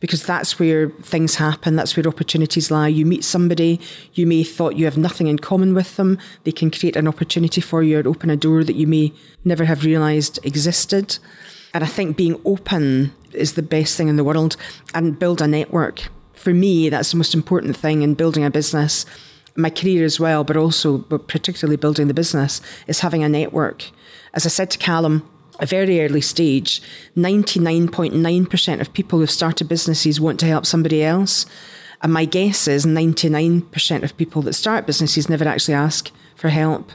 because 0.00 0.26
that's 0.26 0.58
where 0.58 0.88
things 1.02 1.36
happen. 1.36 1.76
That's 1.76 1.96
where 1.96 2.08
opportunities 2.08 2.72
lie. 2.72 2.88
You 2.88 3.06
meet 3.06 3.22
somebody, 3.22 3.80
you 4.14 4.26
may 4.26 4.42
thought 4.42 4.76
you 4.76 4.84
have 4.86 4.98
nothing 4.98 5.28
in 5.28 5.38
common 5.38 5.74
with 5.74 5.94
them. 5.96 6.18
They 6.42 6.50
can 6.50 6.72
create 6.72 6.96
an 6.96 7.06
opportunity 7.06 7.60
for 7.60 7.84
you 7.84 8.00
or 8.00 8.08
open 8.08 8.28
a 8.28 8.36
door 8.36 8.64
that 8.64 8.74
you 8.74 8.88
may 8.88 9.12
never 9.44 9.64
have 9.64 9.84
realised 9.84 10.40
existed. 10.42 11.18
And 11.74 11.82
I 11.82 11.86
think 11.86 12.16
being 12.16 12.40
open 12.44 13.12
is 13.32 13.54
the 13.54 13.62
best 13.62 13.96
thing 13.96 14.08
in 14.08 14.16
the 14.16 14.24
world 14.24 14.56
and 14.94 15.18
build 15.18 15.40
a 15.40 15.46
network. 15.46 16.08
For 16.34 16.52
me, 16.52 16.88
that's 16.88 17.12
the 17.12 17.16
most 17.16 17.34
important 17.34 17.76
thing 17.76 18.02
in 18.02 18.14
building 18.14 18.44
a 18.44 18.50
business. 18.50 19.06
My 19.54 19.70
career 19.70 20.04
as 20.04 20.18
well, 20.18 20.44
but 20.44 20.56
also, 20.56 20.98
but 20.98 21.28
particularly 21.28 21.76
building 21.76 22.08
the 22.08 22.14
business, 22.14 22.60
is 22.86 23.00
having 23.00 23.22
a 23.22 23.28
network. 23.28 23.90
As 24.34 24.46
I 24.46 24.48
said 24.48 24.70
to 24.72 24.78
Callum, 24.78 25.28
a 25.60 25.66
very 25.66 26.00
early 26.00 26.20
stage, 26.20 26.82
99.9% 27.16 28.80
of 28.80 28.92
people 28.92 29.18
who've 29.18 29.30
started 29.30 29.68
businesses 29.68 30.20
want 30.20 30.40
to 30.40 30.46
help 30.46 30.66
somebody 30.66 31.02
else. 31.02 31.46
And 32.02 32.12
my 32.12 32.24
guess 32.24 32.66
is 32.66 32.84
99% 32.84 34.02
of 34.02 34.16
people 34.16 34.42
that 34.42 34.54
start 34.54 34.86
businesses 34.86 35.28
never 35.28 35.46
actually 35.46 35.74
ask 35.74 36.10
for 36.34 36.48
help. 36.48 36.90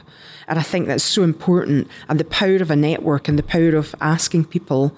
And 0.48 0.58
I 0.58 0.62
think 0.62 0.86
that's 0.86 1.04
so 1.04 1.22
important. 1.22 1.88
And 2.08 2.18
the 2.18 2.24
power 2.24 2.56
of 2.56 2.70
a 2.70 2.76
network 2.76 3.28
and 3.28 3.38
the 3.38 3.42
power 3.42 3.76
of 3.76 3.94
asking 4.00 4.46
people 4.46 4.96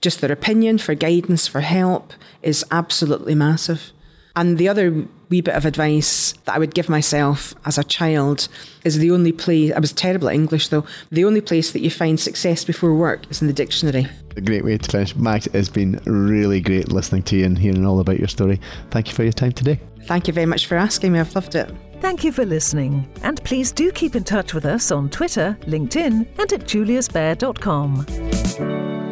just 0.00 0.20
their 0.20 0.32
opinion 0.32 0.78
for 0.78 0.94
guidance, 0.94 1.46
for 1.46 1.60
help 1.60 2.12
is 2.42 2.64
absolutely 2.70 3.34
massive. 3.34 3.92
And 4.36 4.58
the 4.58 4.68
other 4.68 5.06
wee 5.28 5.40
bit 5.40 5.54
of 5.54 5.64
advice 5.64 6.32
that 6.44 6.54
I 6.54 6.58
would 6.58 6.74
give 6.74 6.88
myself 6.88 7.54
as 7.64 7.78
a 7.78 7.84
child 7.84 8.48
is 8.84 8.98
the 8.98 9.10
only 9.10 9.32
place, 9.32 9.72
I 9.72 9.80
was 9.80 9.92
terrible 9.92 10.28
at 10.28 10.34
English 10.34 10.68
though, 10.68 10.84
the 11.10 11.24
only 11.24 11.40
place 11.40 11.72
that 11.72 11.80
you 11.80 11.90
find 11.90 12.18
success 12.18 12.64
before 12.64 12.94
work 12.94 13.30
is 13.30 13.40
in 13.40 13.48
the 13.48 13.52
dictionary. 13.52 14.06
A 14.36 14.40
great 14.40 14.64
way 14.64 14.78
to 14.78 14.90
finish. 14.90 15.14
Max, 15.16 15.46
it's 15.48 15.68
been 15.68 16.00
really 16.04 16.60
great 16.60 16.92
listening 16.92 17.22
to 17.24 17.36
you 17.36 17.44
and 17.44 17.58
hearing 17.58 17.84
all 17.84 18.00
about 18.00 18.18
your 18.18 18.28
story. 18.28 18.60
Thank 18.90 19.08
you 19.08 19.14
for 19.14 19.24
your 19.24 19.32
time 19.32 19.52
today. 19.52 19.80
Thank 20.04 20.26
you 20.28 20.32
very 20.32 20.46
much 20.46 20.66
for 20.66 20.76
asking 20.76 21.12
me. 21.12 21.20
I've 21.20 21.34
loved 21.34 21.54
it. 21.54 21.70
Thank 22.00 22.24
you 22.24 22.32
for 22.32 22.46
listening. 22.46 23.06
And 23.22 23.42
please 23.44 23.72
do 23.72 23.92
keep 23.92 24.16
in 24.16 24.24
touch 24.24 24.54
with 24.54 24.64
us 24.64 24.90
on 24.90 25.10
Twitter, 25.10 25.58
LinkedIn, 25.66 26.26
and 26.38 26.52
at 26.52 26.60
juliusbaer.com. 26.60 29.09